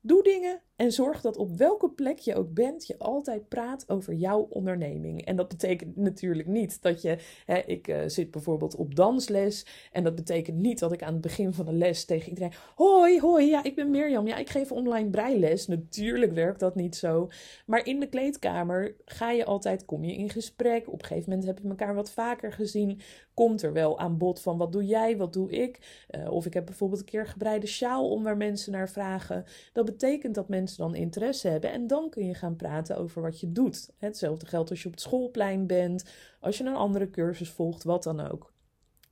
Doe 0.00 0.22
dingen 0.22 0.62
en 0.78 0.92
zorg 0.92 1.20
dat 1.20 1.36
op 1.36 1.56
welke 1.56 1.90
plek 1.90 2.18
je 2.18 2.34
ook 2.34 2.54
bent, 2.54 2.86
je 2.86 2.98
altijd 2.98 3.48
praat 3.48 3.88
over 3.88 4.14
jouw 4.14 4.46
onderneming. 4.50 5.24
En 5.24 5.36
dat 5.36 5.48
betekent 5.48 5.96
natuurlijk 5.96 6.48
niet 6.48 6.82
dat 6.82 7.02
je. 7.02 7.18
Hè, 7.44 7.58
ik 7.58 7.88
uh, 7.88 8.00
zit 8.06 8.30
bijvoorbeeld 8.30 8.76
op 8.76 8.94
dansles. 8.94 9.66
En 9.92 10.04
dat 10.04 10.14
betekent 10.14 10.56
niet 10.56 10.78
dat 10.78 10.92
ik 10.92 11.02
aan 11.02 11.12
het 11.12 11.20
begin 11.20 11.52
van 11.52 11.64
de 11.64 11.72
les 11.72 12.04
tegen 12.04 12.28
iedereen. 12.28 12.52
Hoi, 12.74 13.20
hoi, 13.20 13.46
ja, 13.46 13.64
ik 13.64 13.74
ben 13.74 13.90
Mirjam. 13.90 14.26
Ja, 14.26 14.36
ik 14.36 14.48
geef 14.48 14.72
online 14.72 15.10
breiles. 15.10 15.66
Natuurlijk 15.66 16.32
werkt 16.32 16.60
dat 16.60 16.74
niet 16.74 16.96
zo. 16.96 17.28
Maar 17.66 17.86
in 17.86 18.00
de 18.00 18.08
kleedkamer 18.08 18.94
ga 19.04 19.30
je 19.30 19.44
altijd, 19.44 19.84
kom 19.84 20.04
je 20.04 20.14
in 20.14 20.30
gesprek. 20.30 20.86
Op 20.86 21.00
een 21.00 21.06
gegeven 21.06 21.30
moment 21.30 21.48
heb 21.48 21.58
je 21.62 21.68
elkaar 21.68 21.94
wat 21.94 22.10
vaker 22.10 22.52
gezien. 22.52 23.00
Komt 23.34 23.62
er 23.62 23.72
wel 23.72 23.98
aan 23.98 24.18
bod 24.18 24.40
van 24.40 24.58
wat 24.58 24.72
doe 24.72 24.84
jij, 24.84 25.16
wat 25.16 25.32
doe 25.32 25.50
ik? 25.50 26.04
Uh, 26.10 26.30
of 26.30 26.46
ik 26.46 26.54
heb 26.54 26.66
bijvoorbeeld 26.66 27.00
een 27.00 27.06
keer 27.06 27.26
gebreide 27.26 27.66
sjaal 27.66 28.10
om 28.10 28.22
waar 28.22 28.36
mensen 28.36 28.72
naar 28.72 28.88
vragen. 28.88 29.44
Dat 29.72 29.87
betekent 29.90 30.34
dat 30.34 30.48
mensen 30.48 30.78
dan 30.78 30.94
interesse 30.94 31.48
hebben. 31.48 31.72
En 31.72 31.86
dan 31.86 32.10
kun 32.10 32.26
je 32.26 32.34
gaan 32.34 32.56
praten 32.56 32.96
over 32.96 33.22
wat 33.22 33.40
je 33.40 33.52
doet. 33.52 33.90
Hetzelfde 33.98 34.46
geldt 34.46 34.70
als 34.70 34.80
je 34.82 34.86
op 34.86 34.92
het 34.92 35.02
schoolplein 35.02 35.66
bent, 35.66 36.04
als 36.40 36.58
je 36.58 36.64
een 36.64 36.74
andere 36.74 37.10
cursus 37.10 37.50
volgt, 37.50 37.84
wat 37.84 38.02
dan 38.02 38.20
ook. 38.20 38.52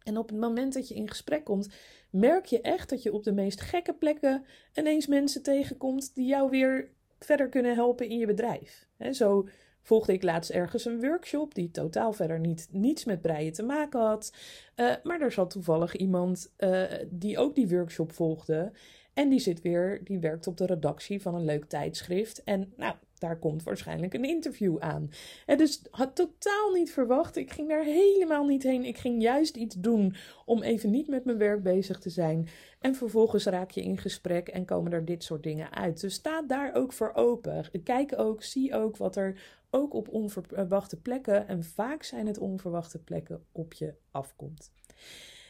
En 0.02 0.18
op 0.18 0.28
het 0.28 0.38
moment 0.38 0.72
dat 0.72 0.88
je 0.88 0.94
in 0.94 1.08
gesprek 1.08 1.44
komt, 1.44 1.68
merk 2.10 2.44
je 2.44 2.60
echt 2.60 2.90
dat 2.90 3.02
je 3.02 3.12
op 3.12 3.22
de 3.22 3.32
meest 3.32 3.60
gekke 3.60 3.94
plekken 3.94 4.44
ineens 4.74 5.06
mensen 5.06 5.42
tegenkomt 5.42 6.14
die 6.14 6.26
jou 6.26 6.50
weer 6.50 6.90
verder 7.18 7.48
kunnen 7.48 7.74
helpen 7.74 8.08
in 8.08 8.18
je 8.18 8.26
bedrijf. 8.26 8.86
zo 9.10 9.48
volgde 9.82 10.12
ik 10.12 10.22
laatst 10.22 10.50
ergens 10.50 10.84
een 10.84 11.00
workshop 11.00 11.54
die 11.54 11.70
totaal 11.70 12.12
verder 12.12 12.40
niet, 12.40 12.68
niets 12.70 13.04
met 13.04 13.22
breien 13.22 13.52
te 13.52 13.62
maken 13.62 14.00
had. 14.00 14.32
Uh, 14.76 14.94
maar 15.02 15.20
er 15.20 15.32
zat 15.32 15.50
toevallig 15.50 15.96
iemand 15.96 16.52
uh, 16.58 16.82
die 17.10 17.38
ook 17.38 17.54
die 17.54 17.68
workshop 17.68 18.12
volgde. 18.12 18.72
En 19.16 19.28
die 19.28 19.38
zit 19.38 19.60
weer, 19.60 20.00
die 20.04 20.18
werkt 20.18 20.46
op 20.46 20.56
de 20.56 20.66
redactie 20.66 21.22
van 21.22 21.34
een 21.34 21.44
leuk 21.44 21.64
tijdschrift. 21.64 22.44
En 22.44 22.72
nou, 22.76 22.94
daar 23.18 23.38
komt 23.38 23.62
waarschijnlijk 23.62 24.14
een 24.14 24.24
interview 24.24 24.78
aan. 24.78 25.10
En 25.46 25.58
dus 25.58 25.82
had 25.90 26.16
totaal 26.16 26.72
niet 26.72 26.92
verwacht. 26.92 27.36
Ik 27.36 27.52
ging 27.52 27.68
daar 27.68 27.84
helemaal 27.84 28.46
niet 28.46 28.62
heen. 28.62 28.84
Ik 28.84 28.98
ging 28.98 29.22
juist 29.22 29.56
iets 29.56 29.74
doen 29.74 30.14
om 30.44 30.62
even 30.62 30.90
niet 30.90 31.08
met 31.08 31.24
mijn 31.24 31.38
werk 31.38 31.62
bezig 31.62 31.98
te 31.98 32.10
zijn. 32.10 32.48
En 32.80 32.94
vervolgens 32.94 33.44
raak 33.44 33.70
je 33.70 33.82
in 33.82 33.98
gesprek 33.98 34.48
en 34.48 34.64
komen 34.64 34.92
er 34.92 35.04
dit 35.04 35.24
soort 35.24 35.42
dingen 35.42 35.72
uit. 35.72 36.00
Dus 36.00 36.14
sta 36.14 36.42
daar 36.42 36.74
ook 36.74 36.92
voor 36.92 37.12
open. 37.14 37.64
Kijk 37.84 38.18
ook, 38.18 38.42
zie 38.42 38.74
ook 38.74 38.96
wat 38.96 39.16
er 39.16 39.40
ook 39.70 39.94
op 39.94 40.08
onverwachte 40.08 40.96
plekken, 40.96 41.48
en 41.48 41.64
vaak 41.64 42.02
zijn 42.02 42.26
het 42.26 42.38
onverwachte 42.38 42.98
plekken, 42.98 43.44
op 43.52 43.72
je 43.72 43.94
afkomt. 44.10 44.72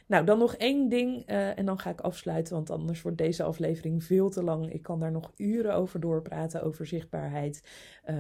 Nou, 0.07 0.25
dan 0.25 0.39
nog 0.39 0.55
één 0.55 0.89
ding 0.89 1.31
uh, 1.31 1.59
en 1.59 1.67
dan 1.67 1.79
ga 1.79 1.91
ik 1.91 2.01
afsluiten, 2.01 2.55
want 2.55 2.71
anders 2.71 3.03
wordt 3.03 3.19
deze 3.19 3.43
aflevering 3.43 4.05
veel 4.05 4.31
te 4.31 4.43
lang. 4.43 4.73
Ik 4.73 4.83
kan 4.83 5.01
daar 5.01 5.13
nog 5.13 5.33
uren 5.37 5.75
over 5.75 6.01
doorpraten, 6.01 6.63
over 6.63 6.87
zichtbaarheid. 6.87 7.63
Uh, 8.11 8.17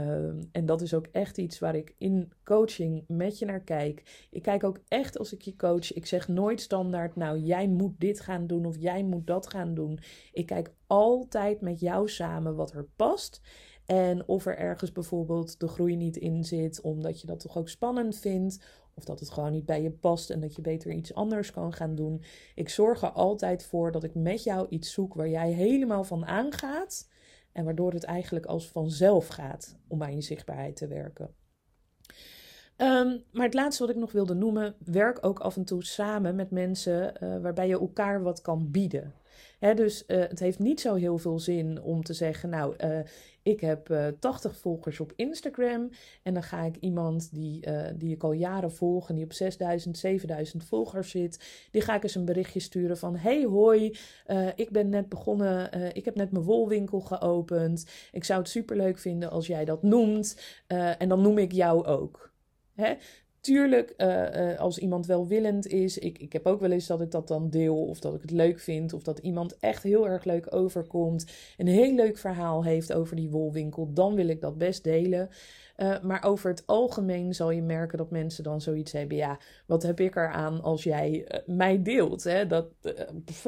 en 0.52 0.66
dat 0.66 0.80
is 0.80 0.94
ook 0.94 1.06
echt 1.12 1.38
iets 1.38 1.58
waar 1.58 1.74
ik 1.74 1.94
in 1.98 2.32
coaching 2.44 3.04
met 3.08 3.38
je 3.38 3.46
naar 3.46 3.60
kijk. 3.60 4.26
Ik 4.30 4.42
kijk 4.42 4.64
ook 4.64 4.80
echt 4.88 5.18
als 5.18 5.32
ik 5.32 5.40
je 5.40 5.56
coach. 5.56 5.92
Ik 5.92 6.06
zeg 6.06 6.28
nooit 6.28 6.60
standaard, 6.60 7.16
nou 7.16 7.38
jij 7.38 7.68
moet 7.68 8.00
dit 8.00 8.20
gaan 8.20 8.46
doen 8.46 8.66
of 8.66 8.76
jij 8.78 9.02
moet 9.02 9.26
dat 9.26 9.46
gaan 9.46 9.74
doen. 9.74 9.98
Ik 10.32 10.46
kijk 10.46 10.72
altijd 10.86 11.60
met 11.60 11.80
jou 11.80 12.08
samen 12.08 12.54
wat 12.54 12.72
er 12.72 12.88
past. 12.96 13.40
En 13.86 14.28
of 14.28 14.46
er 14.46 14.58
ergens 14.58 14.92
bijvoorbeeld 14.92 15.60
de 15.60 15.68
groei 15.68 15.96
niet 15.96 16.16
in 16.16 16.44
zit, 16.44 16.80
omdat 16.80 17.20
je 17.20 17.26
dat 17.26 17.40
toch 17.40 17.58
ook 17.58 17.68
spannend 17.68 18.18
vindt 18.18 18.64
of 18.96 19.04
dat 19.04 19.20
het 19.20 19.30
gewoon 19.30 19.52
niet 19.52 19.66
bij 19.66 19.82
je 19.82 19.90
past 19.90 20.30
en 20.30 20.40
dat 20.40 20.54
je 20.54 20.62
beter 20.62 20.92
iets 20.92 21.14
anders 21.14 21.50
kan 21.50 21.72
gaan 21.72 21.94
doen. 21.94 22.22
Ik 22.54 22.68
zorg 22.68 23.02
er 23.02 23.10
altijd 23.10 23.64
voor 23.64 23.92
dat 23.92 24.04
ik 24.04 24.14
met 24.14 24.42
jou 24.42 24.66
iets 24.68 24.92
zoek 24.92 25.14
waar 25.14 25.28
jij 25.28 25.52
helemaal 25.52 26.04
van 26.04 26.26
aangaat 26.26 27.08
en 27.52 27.64
waardoor 27.64 27.92
het 27.92 28.04
eigenlijk 28.04 28.46
als 28.46 28.70
vanzelf 28.70 29.26
gaat 29.26 29.76
om 29.88 30.02
aan 30.02 30.14
je 30.14 30.20
zichtbaarheid 30.20 30.76
te 30.76 30.86
werken. 30.86 31.34
Ehm, 32.76 33.18
maar 33.32 33.44
het 33.44 33.54
laatste 33.54 33.86
wat 33.86 33.94
ik 33.94 34.00
nog 34.00 34.12
wilde 34.12 34.34
noemen, 34.34 34.74
werk 34.84 35.24
ook 35.26 35.38
af 35.38 35.56
en 35.56 35.64
toe 35.64 35.84
samen 35.84 36.34
met 36.34 36.50
mensen 36.50 37.12
uh, 37.22 37.40
waarbij 37.40 37.68
je 37.68 37.78
elkaar 37.78 38.22
wat 38.22 38.40
kan 38.40 38.70
bieden. 38.70 39.14
Dus 39.58 40.04
uh, 40.06 40.18
het 40.18 40.40
heeft 40.40 40.58
niet 40.58 40.80
zo 40.80 40.94
heel 40.94 41.18
veel 41.18 41.38
zin 41.38 41.82
om 41.82 42.02
te 42.02 42.12
zeggen, 42.12 42.48
nou, 42.48 42.74
uh, 42.84 42.98
ik 43.42 43.60
heb 43.60 43.90
uh, 43.90 44.06
80 44.18 44.56
volgers 44.56 45.00
op 45.00 45.12
Instagram 45.16 45.90
en 46.22 46.34
dan 46.34 46.42
ga 46.42 46.62
ik 46.62 46.76
iemand 46.76 47.34
die, 47.34 47.66
die 47.96 48.14
ik 48.14 48.22
al 48.22 48.32
jaren 48.32 48.72
volg 48.72 49.08
en 49.08 49.14
die 49.14 49.24
op 49.24 49.32
6000, 49.32 49.98
7000 49.98 50.64
volgers 50.64 51.10
zit, 51.10 51.66
die 51.70 51.82
ga 51.82 51.94
ik 51.94 52.02
eens 52.02 52.14
een 52.14 52.24
berichtje 52.24 52.60
sturen 52.60 52.98
van, 52.98 53.16
hey 53.16 53.44
hoi, 53.44 53.96
ik 54.54 54.70
ben 54.70 54.88
net 54.88 55.08
begonnen, 55.08 55.72
ik 55.94 56.04
heb 56.04 56.14
net 56.14 56.32
mijn 56.32 56.44
wolwinkel 56.44 57.00
geopend, 57.00 57.86
ik 58.12 58.24
zou 58.24 58.38
het 58.40 58.48
superleuk 58.48 58.98
vinden 58.98 59.30
als 59.30 59.46
jij 59.46 59.64
dat 59.64 59.82
noemt 59.82 60.40
en 60.98 61.08
dan 61.08 61.22
noem 61.22 61.38
ik 61.38 61.52
jou 61.52 61.84
ook. 61.84 62.32
Hè? 62.74 62.94
Tuurlijk, 63.46 63.94
uh, 63.96 64.50
uh, 64.50 64.58
als 64.58 64.78
iemand 64.78 65.06
welwillend 65.06 65.66
is, 65.66 65.98
ik, 65.98 66.18
ik 66.18 66.32
heb 66.32 66.46
ook 66.46 66.60
wel 66.60 66.70
eens 66.70 66.86
dat 66.86 67.00
ik 67.00 67.10
dat 67.10 67.28
dan 67.28 67.50
deel 67.50 67.86
of 67.86 68.00
dat 68.00 68.14
ik 68.14 68.20
het 68.20 68.30
leuk 68.30 68.58
vind 68.58 68.92
of 68.92 69.02
dat 69.02 69.18
iemand 69.18 69.58
echt 69.58 69.82
heel 69.82 70.08
erg 70.08 70.24
leuk 70.24 70.54
overkomt, 70.54 71.26
een 71.56 71.66
heel 71.66 71.94
leuk 71.94 72.18
verhaal 72.18 72.64
heeft 72.64 72.92
over 72.92 73.16
die 73.16 73.30
wolwinkel, 73.30 73.92
dan 73.92 74.14
wil 74.14 74.28
ik 74.28 74.40
dat 74.40 74.58
best 74.58 74.84
delen. 74.84 75.28
Uh, 75.76 76.00
maar 76.00 76.24
over 76.24 76.50
het 76.50 76.66
algemeen 76.66 77.34
zal 77.34 77.50
je 77.50 77.62
merken 77.62 77.98
dat 77.98 78.10
mensen 78.10 78.44
dan 78.44 78.60
zoiets 78.60 78.92
hebben. 78.92 79.16
Ja, 79.16 79.38
wat 79.66 79.82
heb 79.82 80.00
ik 80.00 80.16
eraan 80.16 80.62
als 80.62 80.82
jij 80.82 81.26
mij 81.46 81.82
deelt? 81.82 82.24
Hè? 82.24 82.46
Dat, 82.46 82.66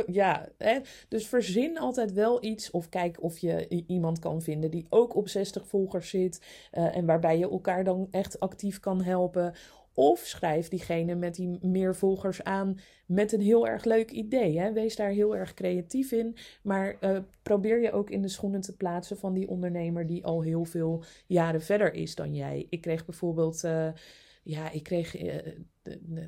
ja, 0.07 0.49
hè? 0.59 0.79
Dus 1.09 1.29
verzin 1.29 1.79
altijd 1.79 2.13
wel 2.13 2.45
iets. 2.45 2.71
Of 2.71 2.89
kijk 2.89 3.23
of 3.23 3.39
je 3.39 3.85
iemand 3.87 4.19
kan 4.19 4.43
vinden 4.43 4.71
die 4.71 4.87
ook 4.89 5.15
op 5.15 5.29
60 5.29 5.67
volgers 5.67 6.11
zit. 6.11 6.41
en 6.71 7.07
waarbij 7.07 7.39
je 7.39 7.51
elkaar 7.51 7.85
dan 7.85 8.09
echt 8.11 8.41
actief 8.41 8.81
kan 8.81 9.03
helpen. 9.03 9.55
Of 9.99 10.19
schrijf 10.19 10.69
diegene 10.69 11.15
met 11.15 11.35
die 11.35 11.59
meer 11.61 11.95
volgers 11.97 12.45
aan 12.45 12.79
met 13.07 13.33
een 13.33 13.41
heel 13.41 13.67
erg 13.67 13.85
leuk 13.85 14.11
idee. 14.11 14.59
Hè? 14.59 14.73
Wees 14.73 14.97
daar 14.97 15.11
heel 15.11 15.37
erg 15.37 15.55
creatief 15.55 16.13
in. 16.13 16.37
Maar 16.63 16.97
uh, 17.01 17.19
probeer 17.43 17.81
je 17.81 17.93
ook 17.93 18.11
in 18.11 18.23
de 18.23 18.29
schoenen 18.29 18.61
te 18.61 18.77
plaatsen 18.77 19.19
van 19.19 19.35
die 19.35 19.49
ondernemer 19.49 20.07
die 20.07 20.25
al 20.25 20.43
heel 20.43 20.65
veel 20.65 21.05
jaren 21.27 21.63
verder 21.63 21.95
is 21.95 22.15
dan 22.15 22.35
jij. 22.35 22.67
Ik 22.71 22.81
kreeg 22.81 23.05
bijvoorbeeld. 23.05 23.65
Uh, 23.65 23.89
ja, 24.43 24.71
ik 24.71 24.83
kreeg 24.83 25.23
uh, 25.23 25.35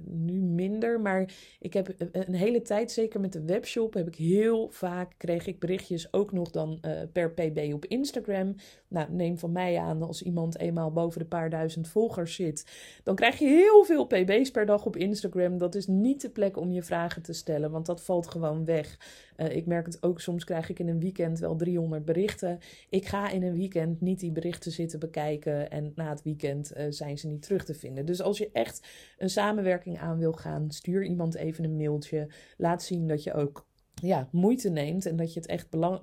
nu 0.05 0.40
minder, 0.40 1.01
maar 1.01 1.33
ik 1.61 1.73
heb 1.73 1.94
een 2.12 2.35
hele 2.35 2.62
tijd, 2.62 2.92
zeker 2.92 3.20
met 3.20 3.33
de 3.33 3.44
webshop, 3.44 3.94
heb 3.94 4.07
ik 4.07 4.14
heel 4.14 4.68
vaak, 4.70 5.12
kreeg 5.16 5.46
ik 5.46 5.59
berichtjes 5.59 6.12
ook 6.12 6.33
nog 6.33 6.51
dan 6.51 6.79
uh, 6.83 6.92
per 7.12 7.31
pb 7.31 7.73
op 7.73 7.85
Instagram. 7.85 8.55
Nou, 8.88 9.12
neem 9.12 9.38
van 9.38 9.53
mij 9.53 9.79
aan, 9.79 10.03
als 10.03 10.23
iemand 10.23 10.59
eenmaal 10.59 10.92
boven 10.92 11.20
de 11.20 11.27
paar 11.27 11.51
duizend 11.51 11.88
volgers 11.88 12.35
zit, 12.35 12.66
dan 13.03 13.14
krijg 13.14 13.38
je 13.38 13.46
heel 13.46 13.85
veel 13.85 14.07
pb's 14.07 14.51
per 14.51 14.66
dag 14.66 14.87
op 14.87 14.96
Instagram. 14.96 15.59
Dat 15.59 15.75
is 15.75 15.87
niet 15.87 16.20
de 16.20 16.31
plek 16.31 16.57
om 16.57 16.70
je 16.70 16.83
vragen 16.83 17.23
te 17.23 17.33
stellen, 17.33 17.70
want 17.70 17.87
dat 17.87 18.03
valt 18.03 18.27
gewoon 18.27 18.64
weg. 18.64 18.99
Uh, 19.37 19.57
ik 19.57 19.66
merk 19.66 19.87
het 19.87 20.03
ook, 20.03 20.20
soms 20.20 20.44
krijg 20.44 20.68
ik 20.68 20.79
in 20.79 20.88
een 20.88 21.01
weekend 21.01 21.38
wel 21.38 21.57
300 21.57 22.05
berichten. 22.05 22.59
Ik 22.88 23.07
ga 23.07 23.31
in 23.31 23.42
een 23.42 23.57
weekend 23.57 24.01
niet 24.01 24.20
die 24.20 24.33
berichten 24.33 24.73
zitten 24.73 24.99
bekijken 24.99 25.70
en 25.70 25.92
na 25.94 26.09
het 26.09 26.23
weekend 26.23 26.73
zijn 26.88 27.18
ze 27.18 27.27
niet 27.27 27.42
terug 27.42 27.64
te 27.64 27.75
vinden. 27.75 28.07
Dus 28.07 28.23
als 28.23 28.38
je 28.38 28.51
echt 28.53 28.88
een 29.18 29.31
samenwerking 29.51 29.99
aan 29.99 30.19
wil 30.19 30.33
gaan, 30.33 30.71
stuur 30.71 31.05
iemand 31.05 31.35
even 31.35 31.65
een 31.65 31.77
mailtje. 31.77 32.29
Laat 32.57 32.83
zien 32.83 33.09
dat 33.09 33.23
je 33.23 33.35
ook 33.35 33.67
ja, 33.95 34.29
moeite 34.33 34.71
neemt 34.71 35.07
en 35.07 35.17
dat 35.17 35.35
je 35.35 35.41
het 35.41 35.49
echt 35.49 35.71
belang 35.71 36.01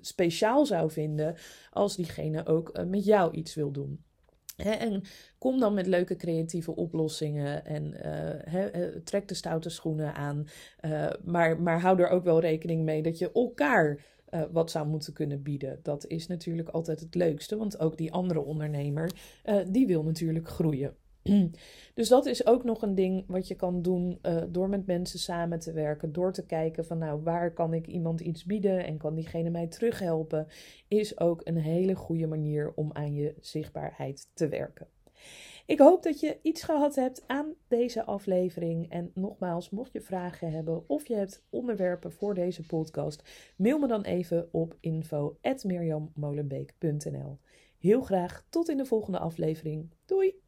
speciaal 0.00 0.66
zou 0.66 0.90
vinden 0.90 1.36
als 1.70 1.96
diegene 1.96 2.46
ook 2.46 2.78
uh, 2.78 2.84
met 2.84 3.04
jou 3.04 3.32
iets 3.32 3.54
wil 3.54 3.70
doen. 3.70 4.04
en 4.56 5.02
kom 5.38 5.60
dan 5.60 5.74
met 5.74 5.86
leuke 5.86 6.16
creatieve 6.16 6.76
oplossingen 6.76 7.64
en 7.64 7.94
uh, 8.54 9.02
trek 9.04 9.28
de 9.28 9.34
stoute 9.34 9.70
schoenen 9.70 10.14
aan. 10.14 10.46
Uh, 10.84 11.10
maar, 11.24 11.60
maar 11.60 11.80
hou 11.80 12.00
er 12.00 12.08
ook 12.08 12.24
wel 12.24 12.40
rekening 12.40 12.84
mee 12.84 13.02
dat 13.02 13.18
je 13.18 13.32
elkaar 13.32 14.12
wat 14.52 14.70
zou 14.70 14.86
moeten 14.86 15.12
kunnen 15.12 15.42
bieden. 15.42 15.78
Dat 15.82 16.06
is 16.06 16.26
natuurlijk 16.26 16.68
altijd 16.68 17.00
het 17.00 17.14
leukste, 17.14 17.56
want 17.56 17.78
ook 17.78 17.96
die 17.96 18.12
andere 18.12 18.40
ondernemer, 18.40 19.10
die 19.70 19.86
wil 19.86 20.02
natuurlijk 20.02 20.48
groeien. 20.48 20.96
Dus 21.94 22.08
dat 22.08 22.26
is 22.26 22.46
ook 22.46 22.64
nog 22.64 22.82
een 22.82 22.94
ding 22.94 23.24
wat 23.26 23.48
je 23.48 23.54
kan 23.54 23.82
doen 23.82 24.18
uh, 24.22 24.42
door 24.48 24.68
met 24.68 24.86
mensen 24.86 25.18
samen 25.18 25.58
te 25.58 25.72
werken. 25.72 26.12
Door 26.12 26.32
te 26.32 26.46
kijken 26.46 26.84
van 26.84 26.98
nou 26.98 27.22
waar 27.22 27.52
kan 27.52 27.74
ik 27.74 27.86
iemand 27.86 28.20
iets 28.20 28.44
bieden 28.44 28.84
en 28.84 28.96
kan 28.96 29.14
diegene 29.14 29.50
mij 29.50 29.66
terughelpen. 29.66 30.46
Is 30.88 31.18
ook 31.18 31.40
een 31.44 31.56
hele 31.56 31.94
goede 31.94 32.26
manier 32.26 32.72
om 32.74 32.90
aan 32.92 33.14
je 33.14 33.34
zichtbaarheid 33.40 34.30
te 34.34 34.48
werken. 34.48 34.86
Ik 35.66 35.78
hoop 35.78 36.02
dat 36.02 36.20
je 36.20 36.38
iets 36.42 36.62
gehad 36.62 36.94
hebt 36.94 37.24
aan 37.26 37.54
deze 37.68 38.04
aflevering. 38.04 38.90
En 38.90 39.10
nogmaals, 39.14 39.70
mocht 39.70 39.92
je 39.92 40.00
vragen 40.00 40.50
hebben 40.50 40.88
of 40.88 41.06
je 41.06 41.14
hebt 41.14 41.44
onderwerpen 41.50 42.12
voor 42.12 42.34
deze 42.34 42.66
podcast, 42.66 43.22
mail 43.56 43.78
me 43.78 43.86
dan 43.86 44.02
even 44.02 44.48
op 44.52 44.76
info.mirjammolenbeek.nl. 44.80 47.38
Heel 47.78 48.02
graag 48.02 48.46
tot 48.48 48.68
in 48.68 48.76
de 48.76 48.84
volgende 48.84 49.18
aflevering. 49.18 49.90
Doei! 50.04 50.43